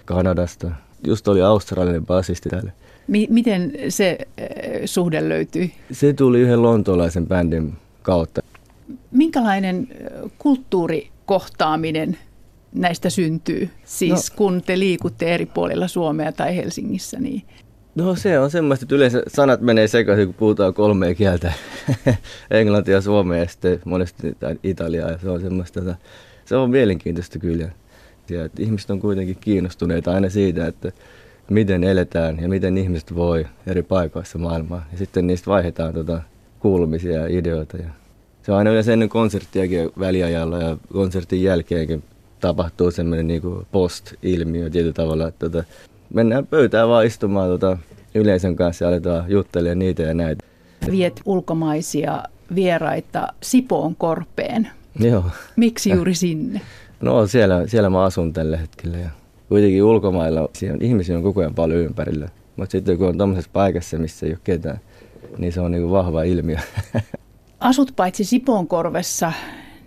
[0.04, 0.70] Kanadasta.
[1.06, 2.72] Just oli australialainen basisti täällä.
[3.08, 4.46] M- miten se äh,
[4.84, 5.72] suhde löytyi?
[5.92, 8.40] Se tuli yhden lontoolaisen bändin kautta.
[9.10, 9.88] Minkälainen
[10.38, 12.18] kulttuurikohtaaminen
[12.74, 13.70] näistä syntyy?
[13.84, 17.42] Siis no, kun te liikutte eri puolilla Suomea tai Helsingissä, niin...
[17.94, 21.52] No se on semmoista, että yleensä sanat menee sekaisin, kun puhutaan kolmea kieltä.
[22.50, 25.10] Englantia, suomea ja sitten monesti italiaa.
[25.10, 25.96] Ja se on semmoista, että
[26.44, 27.70] se on mielenkiintoista kyllä.
[28.22, 28.44] konserttia.
[28.44, 30.92] Että ihmiset on kuitenkin kiinnostuneita aina siitä, että
[31.50, 34.86] miten eletään ja miten ihmiset voi eri paikoissa maailmaa.
[34.92, 36.22] Ja sitten niistä vaihdetaan tota
[36.60, 37.76] kuulumisia ja ideoita.
[37.76, 37.90] Ja
[38.42, 42.02] se on aina yleensä ennen konserttiakin väliajalla ja konsertin jälkeenkin
[42.42, 45.64] tapahtuu semmoinen niin post-ilmiö tietyllä tavalla, että tota,
[46.14, 47.78] mennään pöytään vaan istumaan tota,
[48.14, 50.44] yleisön kanssa ja aletaan juttelemaan niitä ja näitä.
[50.90, 52.22] Viet ulkomaisia
[52.54, 54.68] vieraita Sipoon korpeen.
[55.00, 55.24] Joo.
[55.56, 56.60] Miksi juuri sinne?
[57.00, 59.10] No siellä, siellä mä asun tällä hetkellä ja
[59.48, 62.28] kuitenkin ulkomailla siellä on, ihmisiä on koko ajan paljon ympärillä.
[62.56, 64.80] Mutta sitten kun on tuommoisessa paikassa, missä ei ole ketään,
[65.38, 66.56] niin se on niin vahva ilmiö.
[67.60, 69.32] Asut paitsi Sipoon korvessa,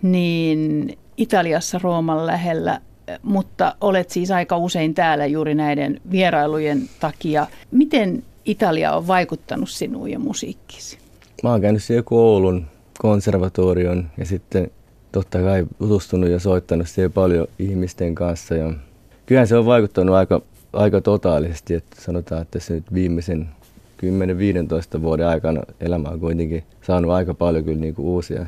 [0.02, 2.80] niin Italiassa Rooman lähellä,
[3.22, 7.46] mutta olet siis aika usein täällä juuri näiden vierailujen takia.
[7.70, 10.98] Miten Italia on vaikuttanut sinuun ja musiikkisi?
[11.42, 12.66] Mä oon käynyt siellä koulun,
[12.98, 14.70] konservatorion ja sitten
[15.12, 18.54] totta kai tutustunut ja soittanut siellä paljon ihmisten kanssa.
[18.54, 18.72] Ja
[19.26, 20.42] kyllähän se on vaikuttanut aika,
[20.72, 23.48] aika totaalisesti, että sanotaan, että se nyt viimeisen
[24.98, 28.46] 10-15 vuoden aikana elämä on kuitenkin saanut aika paljon kyllä niin kuin uusia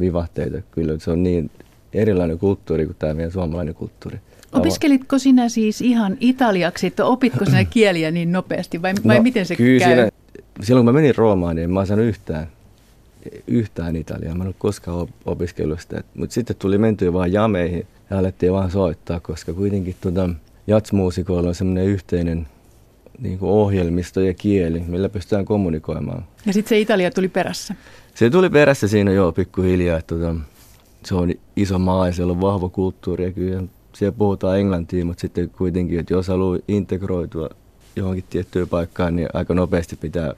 [0.00, 0.58] vivahteita.
[0.70, 1.50] Kyllä se on niin
[1.94, 4.18] erilainen kulttuuri kuin tämä meidän suomalainen kulttuuri.
[4.52, 9.46] Opiskelitko sinä siis ihan italiaksi, että opitko sinä kieliä niin nopeasti vai, vai no, miten
[9.46, 9.94] se kyllä käy?
[9.94, 10.10] Siinä,
[10.62, 12.46] silloin kun mä menin Roomaan, niin mä en saanut yhtään,
[13.46, 14.34] yhtään italiaa.
[14.34, 16.02] Mä en ole koskaan opiskellut sitä.
[16.14, 20.30] Mutta sitten tuli mentyä vaan jameihin ja alettiin vaan soittaa, koska kuitenkin tota,
[20.66, 22.46] jatsmuusikoilla on semmoinen yhteinen
[23.18, 26.24] niin kuin ohjelmisto ja kieli, millä pystytään kommunikoimaan.
[26.46, 27.74] Ja sitten se Italia tuli perässä?
[28.14, 29.98] Se tuli perässä siinä jo pikkuhiljaa.
[29.98, 30.34] Että, tota,
[31.08, 35.20] se on iso maa ja siellä on vahva kulttuuri ja kyllä siellä puhutaan englantia, mutta
[35.20, 37.48] sitten kuitenkin, että jos haluaa integroitua
[37.96, 40.34] johonkin tiettyyn paikkaan, niin aika nopeasti pitää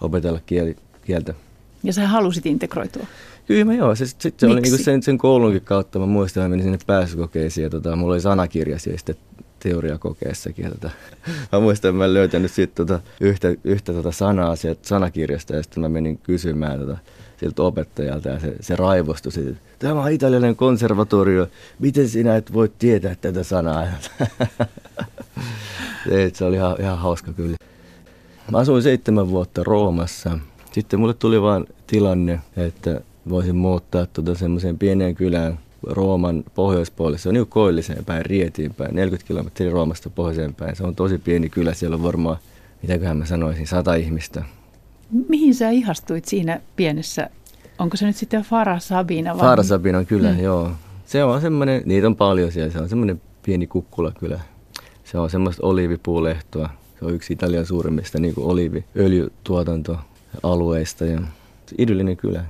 [0.00, 1.34] opetella kieli, kieltä.
[1.82, 3.06] Ja sä halusit integroitua?
[3.46, 3.94] Kyllä mä joo.
[3.94, 5.98] Sitten sit se oli niinku sen, sen koulunkin kautta.
[5.98, 9.16] Mä muistan, että menin sinne pääsykokeisiin ja tota, mulla oli sanakirja siellä sitten
[9.58, 10.64] teoriakokeessakin.
[10.64, 10.90] Ja tota,
[11.52, 15.80] mä muistan, että mä löytänyt sit tota, yhtä, yhtä tota sanaa sieltä sanakirjasta ja sitten
[15.80, 16.98] mä menin kysymään tota,
[17.40, 19.60] siltä opettajalta ja se, se raivostui siitä.
[19.78, 21.46] Tämä on italialainen konservatorio.
[21.78, 23.84] Miten sinä et voi tietää tätä sanaa?
[26.08, 27.56] se, se oli ihan, ihan hauska kyllä.
[28.50, 30.38] Mä asuin seitsemän vuotta Roomassa.
[30.72, 37.18] Sitten mulle tuli vaan tilanne, että voisin muuttaa tuota semmoiseen pieneen kylään Rooman pohjoispuolelle.
[37.18, 40.76] Se on niin koilliseen päin, Rietiin päin, 40 kilometriä Roomasta pohjoiseen päin.
[40.76, 42.36] Se on tosi pieni kylä, siellä on varmaan,
[42.82, 44.44] mitäköhän mä sanoisin, sata ihmistä.
[45.28, 47.30] Mihin sä ihastuit siinä pienessä,
[47.78, 49.34] onko se nyt sitten Fara Sabina?
[49.34, 49.40] Vai?
[49.40, 50.40] Fara Sabina kyllä, mm.
[50.40, 50.70] joo.
[51.06, 54.40] Se on semmoinen, niitä on paljon siellä, se on semmoinen pieni kukkula kyllä.
[55.04, 56.70] Se on semmoista oliivipuulehtoa.
[56.98, 61.20] Se on yksi Italian suurimmista niin oliiviöljytuotantoalueista ja
[61.78, 62.44] idyllinen kylä.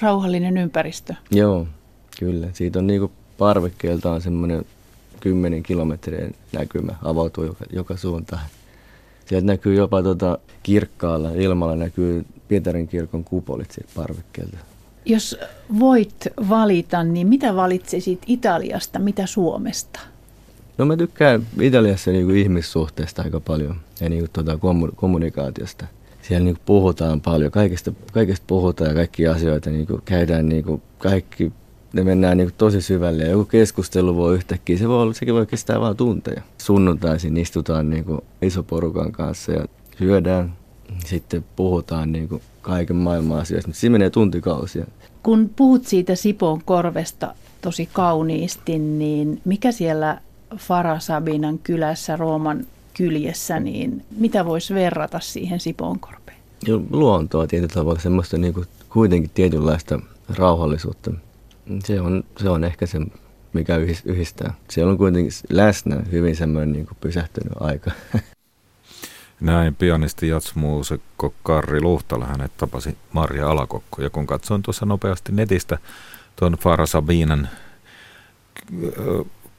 [0.00, 1.14] Rauhallinen ympäristö.
[1.30, 1.66] Joo,
[2.18, 2.48] kyllä.
[2.52, 4.64] Siitä on niin parvekkeeltaan semmoinen
[5.20, 8.42] 10 kilometriä näkymä avautuu joka, joka suuntaan.
[9.32, 14.56] Sieltä näkyy jopa tota kirkkaalla ilmalla näkyy Pietarin kirkon kupolit siitä parvekkeelta.
[15.04, 15.38] Jos
[15.78, 16.14] voit
[16.48, 20.00] valita, niin mitä valitsisit Italiasta, mitä Suomesta?
[20.78, 24.58] No mä tykkään Italiassa niin kuin ihmissuhteista aika paljon ja niin kuin tuota
[24.96, 25.86] kommunikaatiosta.
[26.22, 30.64] Siellä niin kuin puhutaan paljon, kaikesta, kaikesta puhutaan ja kaikki asioita niin kuin käydään niin
[30.64, 31.52] kuin kaikki,
[31.92, 35.46] ne mennään niin tosi syvälle ja joku keskustelu voi yhtäkkiä, se voi olla, sekin voi
[35.46, 36.42] kestää vain tunteja.
[36.58, 39.64] Sunnuntaisin istutaan niin kuin isoporukan kanssa ja
[39.98, 40.52] syödään,
[41.06, 44.86] sitten puhutaan niin kuin kaiken maailman asioista, mutta siinä menee tuntikausia.
[45.22, 50.20] Kun puhut siitä Sipoon korvesta tosi kauniisti, niin mikä siellä
[50.56, 52.66] Farasabinan kylässä Rooman
[52.96, 56.38] kyljessä, niin mitä voisi verrata siihen Sipoonkorpeen?
[56.90, 60.00] Luontoa tietyllä tavalla, semmoista niin kuin kuitenkin tietynlaista
[60.36, 61.10] rauhallisuutta.
[61.84, 62.98] Se on, se on ehkä se,
[63.52, 64.54] mikä yhdistää.
[64.70, 67.90] Siellä on kuitenkin läsnä hyvin semmoinen niin kuin pysähtynyt aika.
[69.40, 74.02] Näin pianisti jatsmuusikko Karri Luhtala, hänet tapasi Maria Alakokko.
[74.02, 75.78] Ja kun katsoin tuossa nopeasti netistä
[76.36, 77.48] tuon Farasabinan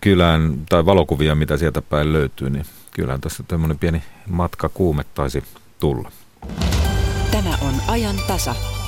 [0.01, 5.43] kylän tai valokuvia, mitä sieltä päin löytyy, niin kyllähän tässä tämmöinen pieni matka kuumettaisi
[5.79, 6.11] tulla.
[7.31, 8.82] Tämä on ajan tasa.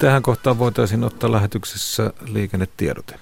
[0.00, 3.14] Tähän kohtaan voitaisiin ottaa lähetyksessä liikennetiedote.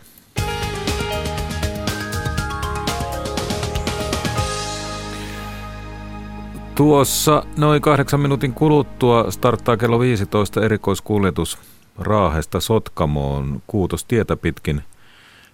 [6.74, 11.58] Tuossa noin kahdeksan minuutin kuluttua starttaa kello 15 erikoiskuljetus
[11.98, 14.82] Raahesta Sotkamoon Kuutostietä pitkin–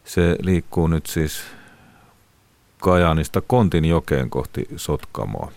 [0.05, 1.43] se liikkuu nyt siis
[2.79, 5.53] Kajaanista Kontinjokeen kohti Sotkamoa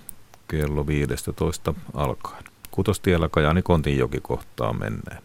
[0.48, 2.44] kello 15 alkaen.
[2.72, 5.22] Kutostiellä Kajani Kontinjoki kohtaa menneen.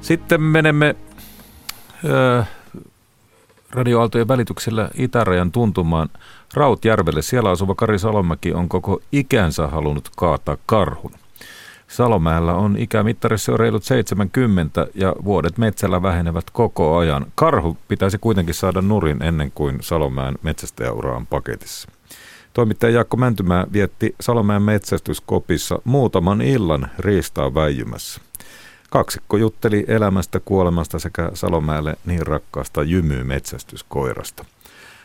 [0.00, 0.96] Sitten menemme
[2.04, 2.44] ö,
[3.70, 6.08] radioaaltojen välityksellä itärajan tuntumaan
[6.54, 7.22] Rautjärvelle.
[7.22, 11.12] Siellä asuva Kari Salomäki on koko ikänsä halunnut kaataa karhun.
[11.88, 17.26] Salomäellä on ikämittarissa jo reilut 70 ja vuodet metsällä vähenevät koko ajan.
[17.34, 21.88] Karhu pitäisi kuitenkin saada nurin ennen kuin Salomäen metsästäjäura on paketissa.
[22.52, 28.20] Toimittaja Jaakko Mäntymää vietti Salomäen metsästyskopissa muutaman illan riistaa väijymässä.
[28.90, 34.44] Kaksikko jutteli elämästä, kuolemasta sekä Salomäelle niin rakkaasta jymyy metsästyskoirasta.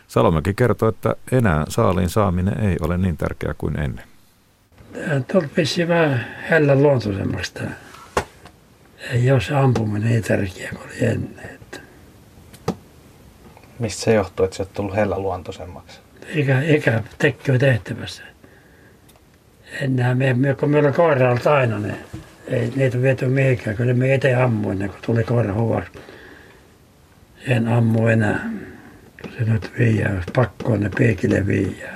[0.08, 4.06] Salomäki kertoo, että enää saaliin saaminen ei ole niin tärkeää kuin ennen.
[5.32, 7.72] Tuolta vissiin vähän hällä luontoisemmaksi tämä.
[9.12, 11.46] Ei ole se ampuminen niin tärkeä kuin oli ennen.
[11.46, 11.80] Että.
[13.80, 16.00] Mistä se johtuu, että se on tullut hellä luontoisemmaksi?
[16.34, 18.24] Ikä, ikä tekee tehtävässä.
[19.82, 21.98] Enää me, me kun meillä on koiralta aina ne,
[22.48, 23.76] ei niitä viety mihinkään.
[23.76, 25.92] Kyllä me itse ammuin kun tuli koira huvaksi.
[27.48, 28.50] En ammu enää.
[29.38, 31.96] Se nyt viiää, jos pakko on ne piikille viiää.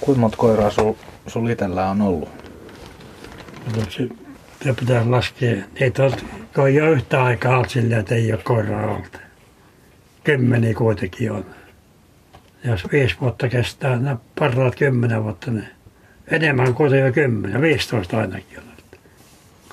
[0.00, 0.92] Kuinka monta koiraa sul,
[1.26, 2.28] sul itsellä on ollut?
[3.76, 4.08] No, se,
[4.64, 5.56] se pitää laskea.
[5.80, 6.12] Niitä on,
[6.54, 9.18] kun ei ole yhtä aikaa ollut silleen, että ei ole koiraa ollut.
[10.24, 11.44] Kymmeniä kuitenkin on.
[12.64, 15.68] Jos viisi vuotta kestää, nämä parhaat kymmenen vuotta, niin
[16.30, 18.65] enemmän kuin jo kymmenen, 15 ainakin on.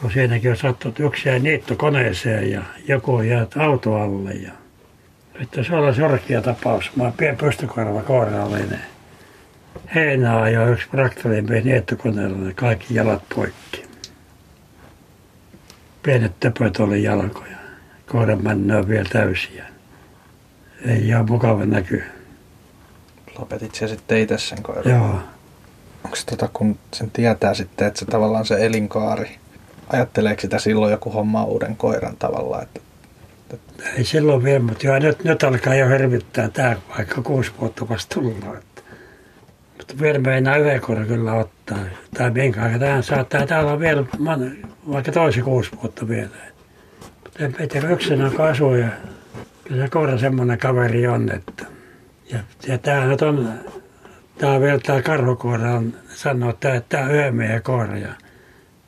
[0.04, 4.32] Kun siinäkin on sattunut yksi jäi niittokoneeseen ja joku jää auto alle.
[4.32, 4.52] Ja...
[5.42, 6.96] Että se on sorkia tapaus.
[6.96, 8.80] Mä pien pystykorva koiralle niin
[9.96, 13.86] heinää ja yksi traktorin pien niittokoneella, niin kaikki jalat poikki.
[16.04, 17.58] Pienet töpöt oli jalkoja.
[18.08, 19.66] Koiran männöä vielä täysiä.
[20.86, 22.04] Ei ole mukava näkyy.
[23.40, 24.96] Lopetit se sitten itse sen koiran?
[24.96, 25.20] Joo.
[26.04, 29.43] Onko se tota, kun sen tietää sitten, että se tavallaan se elinkaari,
[29.94, 32.64] ajatteleeko sitä silloin joku homma uuden koiran tavallaan?
[32.64, 32.80] Että,
[33.54, 33.90] että...
[33.98, 38.14] Ei silloin vielä, mutta joo, nyt, nyt alkaa jo hervittää tämä, vaikka kuusi vuotta vasta
[38.14, 38.56] tullut.
[38.58, 38.82] Että.
[39.78, 41.78] Mutta vielä me enää yhden koiran kyllä ottaa.
[42.18, 44.04] Tai minkä tähän saattaa täällä on vielä
[44.92, 46.30] vaikka toisen kuusi vuotta vielä.
[47.24, 48.88] Mutta en tiedä, yksinään asuu ja
[49.64, 51.66] kyllä se koira semmoinen kaveri on, että
[52.32, 53.54] ja, ja tämä nyt on,
[54.38, 58.10] tämä vielä tämä karhukoira on sanoo, että tämä on yömiehen koira ja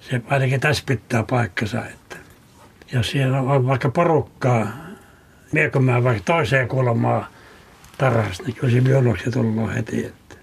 [0.10, 2.16] se ainakin tässä pitää paikkansa, että
[2.92, 4.68] jos siellä on vaikka porukkaa,
[5.52, 7.26] minä kun mä vaikka toiseen kulmaan
[7.98, 10.36] tarhasta, niin kyllä se minullaksi tullut heti, että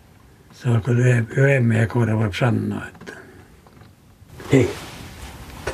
[0.53, 3.13] se on kyllä yömiehen koira voi sanoa, että
[4.53, 4.71] hei,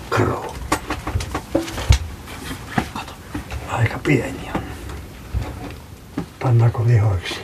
[0.08, 0.54] karhu.
[3.68, 4.62] Aika pieni on
[6.42, 7.40] pannaanko lihoiksi.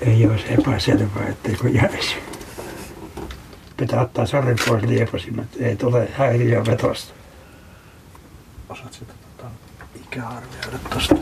[0.00, 2.27] Ei olisi epäselvää, etteikö jäisi.
[3.78, 7.14] Pitää ottaa sorri pois liepasimet, ei tule häiriö vetosta.
[8.68, 9.50] Osaat sitä tota,
[9.94, 11.14] ikäarvioida tuosta?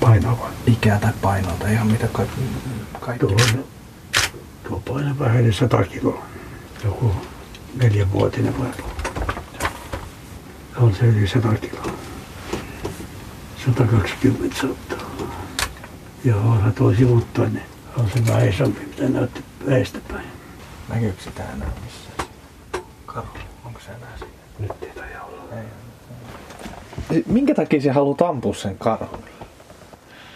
[0.00, 0.50] Painoa.
[0.66, 2.40] Ikää tai painoa tai ihan mitä kaikki.
[3.00, 3.26] kaikki.
[3.26, 3.36] Tuo,
[4.68, 6.26] tuo paino vähän yli 100 kiloa.
[6.84, 7.12] Joku
[7.74, 8.70] neljänvuotinen vai
[10.76, 11.92] On se yli 100 kiloa.
[13.66, 15.34] 120 saattaa olla.
[16.24, 17.62] Joo, onhan tuo sivuttoinen.
[17.96, 20.35] On se vähän isompi, mitä näytti väestä päin.
[20.88, 22.28] Näkyykö sitä enää missään?
[23.06, 24.32] Karhu, onko se enää siinä?
[24.58, 25.42] Nyt ei taida olla.
[27.10, 27.24] Ei.
[27.26, 29.24] Minkä takia sä haluat ampua sen karhun?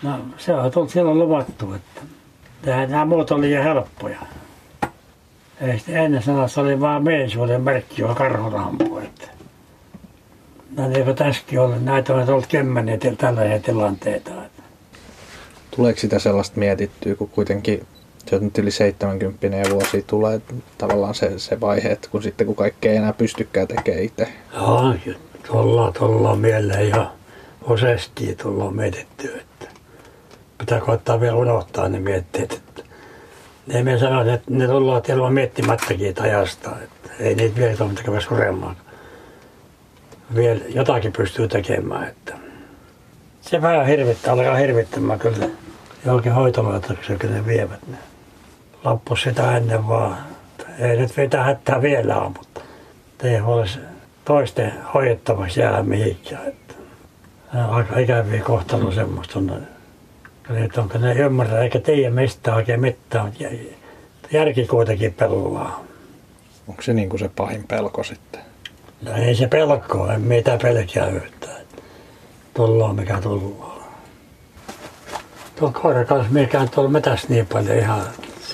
[0.02, 2.00] No se on silloin luvattu, että
[2.86, 4.18] nämä muut oli jo helppoja.
[5.60, 9.04] Ei sitten ennen sanassa oli vaan miesuuden merkki, joka karhun ampui.
[9.04, 9.28] Että
[10.76, 11.84] No niin kuin tässäkin ollut.
[11.84, 14.30] Näitä on ollut kymmeniä tällaisia tilanteita.
[15.76, 17.86] Tuleeko sitä sellaista mietittyä, kun kuitenkin
[18.26, 20.40] se on nyt yli 70 ja vuosi tulee
[20.78, 24.28] tavallaan se, se vaihe, että kun sitten kun kaikki ei enää pystykään tekemään itse.
[24.54, 24.94] Joo,
[25.46, 27.12] tuolla, tuolla mieleen ja
[27.68, 29.66] useasti tullaan mietitty, että
[30.58, 32.52] pitää koittaa vielä unohtaa ne mietteet.
[32.52, 32.82] Että
[33.66, 38.22] ne me sanoin, että ne tullaan ilman miettimättäkin ajasta, että ei niitä vielä tule mitenkään
[38.22, 38.76] suremaan
[40.34, 42.08] vielä jotakin pystyy tekemään.
[42.08, 42.34] Että
[43.40, 45.48] se vähän hirvittää, alkaa hirvittämään kyllä
[46.04, 47.96] johonkin hoitolaitokseen, kun ne vievät ne.
[48.84, 50.16] Loppu sitä ennen vaan.
[50.78, 52.60] Ei nyt mitään hätää vielä ole, mutta
[53.22, 53.78] ei olisi
[54.24, 56.48] toisten hoidettavaksi jää mihinkään.
[56.48, 56.74] Että
[57.68, 59.66] aika ikäviä kohtalo semmoista on.
[60.64, 63.44] Että onko ne ymmärrä eikä tiedä mistä oikein mitään, mutta
[64.32, 65.84] järki kuitenkin pelaa.
[66.68, 68.40] Onko se niin kuin se pahin pelko sitten?
[69.02, 71.60] No ei se pelkoa, en mitä pelkää yhtään.
[72.54, 73.80] Tullaan mikä tullaan.
[75.56, 78.02] Tuon koiran kanssa mikä tuolla metässä niin paljon ihan,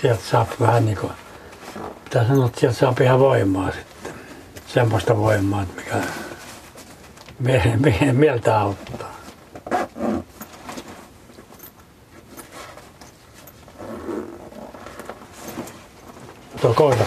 [0.01, 1.13] sieltä saa vähän niin kuin,
[2.05, 4.13] mitä sanot, sieltä saa ihan voimaa sitten.
[4.67, 5.83] Semmoista voimaa, että
[7.79, 9.17] mikä mieltä auttaa.
[16.61, 17.07] Tuo koira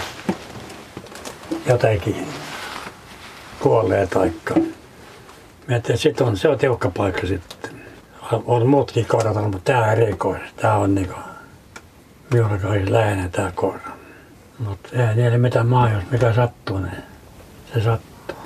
[1.66, 2.26] jotenkin
[3.60, 4.54] kuolee taikka.
[5.68, 7.80] Mä sit on, se on tiukka paikka sitten.
[8.46, 10.42] On muutkin koirat, mutta tää erikois.
[10.56, 11.14] Tää on niinku
[12.32, 13.90] minulla kai lähinnä tää koira.
[14.58, 17.02] Mutta ei niille mitään maa, jos mikä sattuu, niin
[17.74, 18.36] se sattuu.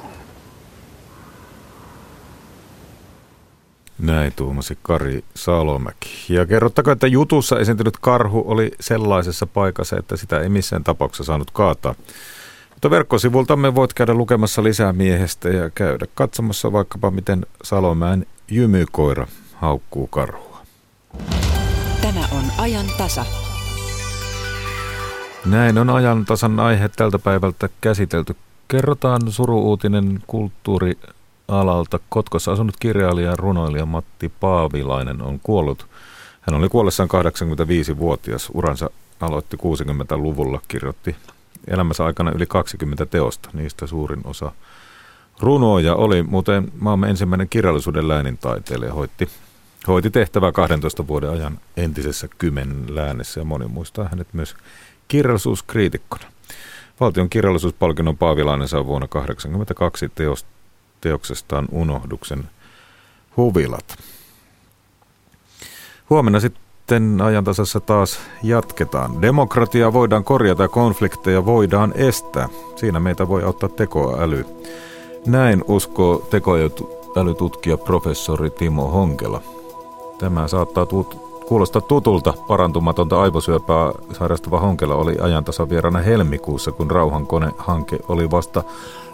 [3.99, 6.35] Näin tuumasi Kari Salomäki.
[6.35, 11.51] Ja kerrottakaa, että jutussa esiintynyt karhu oli sellaisessa paikassa, että sitä ei missään tapauksessa saanut
[11.51, 11.95] kaataa.
[12.71, 20.07] Mutta verkkosivultamme voit käydä lukemassa lisää miehestä ja käydä katsomassa vaikkapa miten Salomäen jymykoira haukkuu
[20.07, 20.59] karhua.
[22.03, 23.25] Tämä on ajan tasa.
[25.45, 28.37] Näin on ajan tasan aihe tältä päivältä käsitelty.
[28.69, 30.99] Kerrotaan suruuutinen kulttuuri
[31.49, 35.87] alalta Kotkossa asunut kirjailija ja runoilija Matti Paavilainen on kuollut.
[36.41, 38.51] Hän oli kuollessaan 85-vuotias.
[38.55, 38.91] Uransa
[39.21, 41.17] aloitti 60-luvulla, kirjoitti
[41.67, 43.49] elämänsä aikana yli 20 teosta.
[43.53, 44.53] Niistä suurin osa
[45.41, 48.93] runoja oli muuten maamme ensimmäinen kirjallisuuden läänintaiteilija.
[48.93, 49.29] Hoitti,
[49.89, 54.57] hoiti tehtävää 12 vuoden ajan entisessä Kymen läänessä ja moni muistaa hänet myös
[55.09, 56.25] kirjallisuuskriitikkona.
[57.01, 60.49] Valtion kirjallisuuspalkinnon Paavilainen saa vuonna 1982 teosta
[61.01, 62.45] teoksestaan Unohduksen
[63.37, 63.99] huvilat.
[66.11, 69.23] Huomenna sitten ajantasassa taas jatketaan.
[69.23, 72.49] Demokratia voidaan korjata ja konflikteja voidaan estää.
[72.77, 74.47] Siinä meitä voi auttaa tekoäly.
[75.27, 79.43] Näin uskoo tekoälytutkija professori Timo Honkela.
[80.19, 80.87] Tämä saattaa
[81.49, 82.35] kuulostaa tutulta.
[82.49, 88.63] Parantumatonta aivosyöpää sairastava Honkela oli ajantasavierana helmikuussa, kun Rauhankone-hanke oli vasta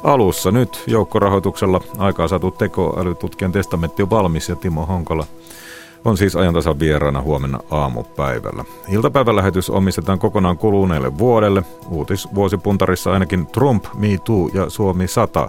[0.04, 0.50] alussa.
[0.50, 5.26] Nyt joukkorahoituksella aikaa saatu tekoälytutkijan testamentti on valmis ja Timo Honkola
[6.04, 8.64] on siis ajantasan vieraana huomenna aamupäivällä.
[8.88, 11.62] Iltapäivän lähetys omistetaan kokonaan kuluneelle vuodelle.
[11.90, 15.48] Uutisvuosipuntarissa ainakin Trump, Me Too ja Suomi 100.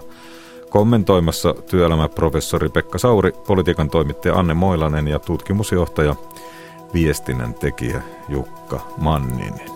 [0.70, 6.14] Kommentoimassa työelämäprofessori Pekka Sauri, politiikan toimittaja Anne Moilanen ja tutkimusjohtaja
[6.94, 9.70] viestinnän tekijä Jukka Manninen.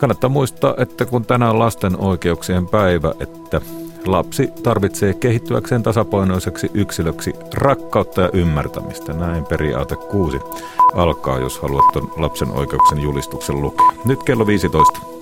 [0.00, 3.60] Kannattaa muistaa, että kun tänään on lasten oikeuksien päivä, että
[4.06, 9.12] Lapsi tarvitsee kehittyäkseen tasapainoiseksi yksilöksi rakkautta ja ymmärtämistä.
[9.12, 10.38] Näin periaate 6
[10.94, 11.84] alkaa, jos haluat
[12.16, 13.86] lapsen oikeuksien julistuksen lukea.
[14.04, 15.17] Nyt kello 15.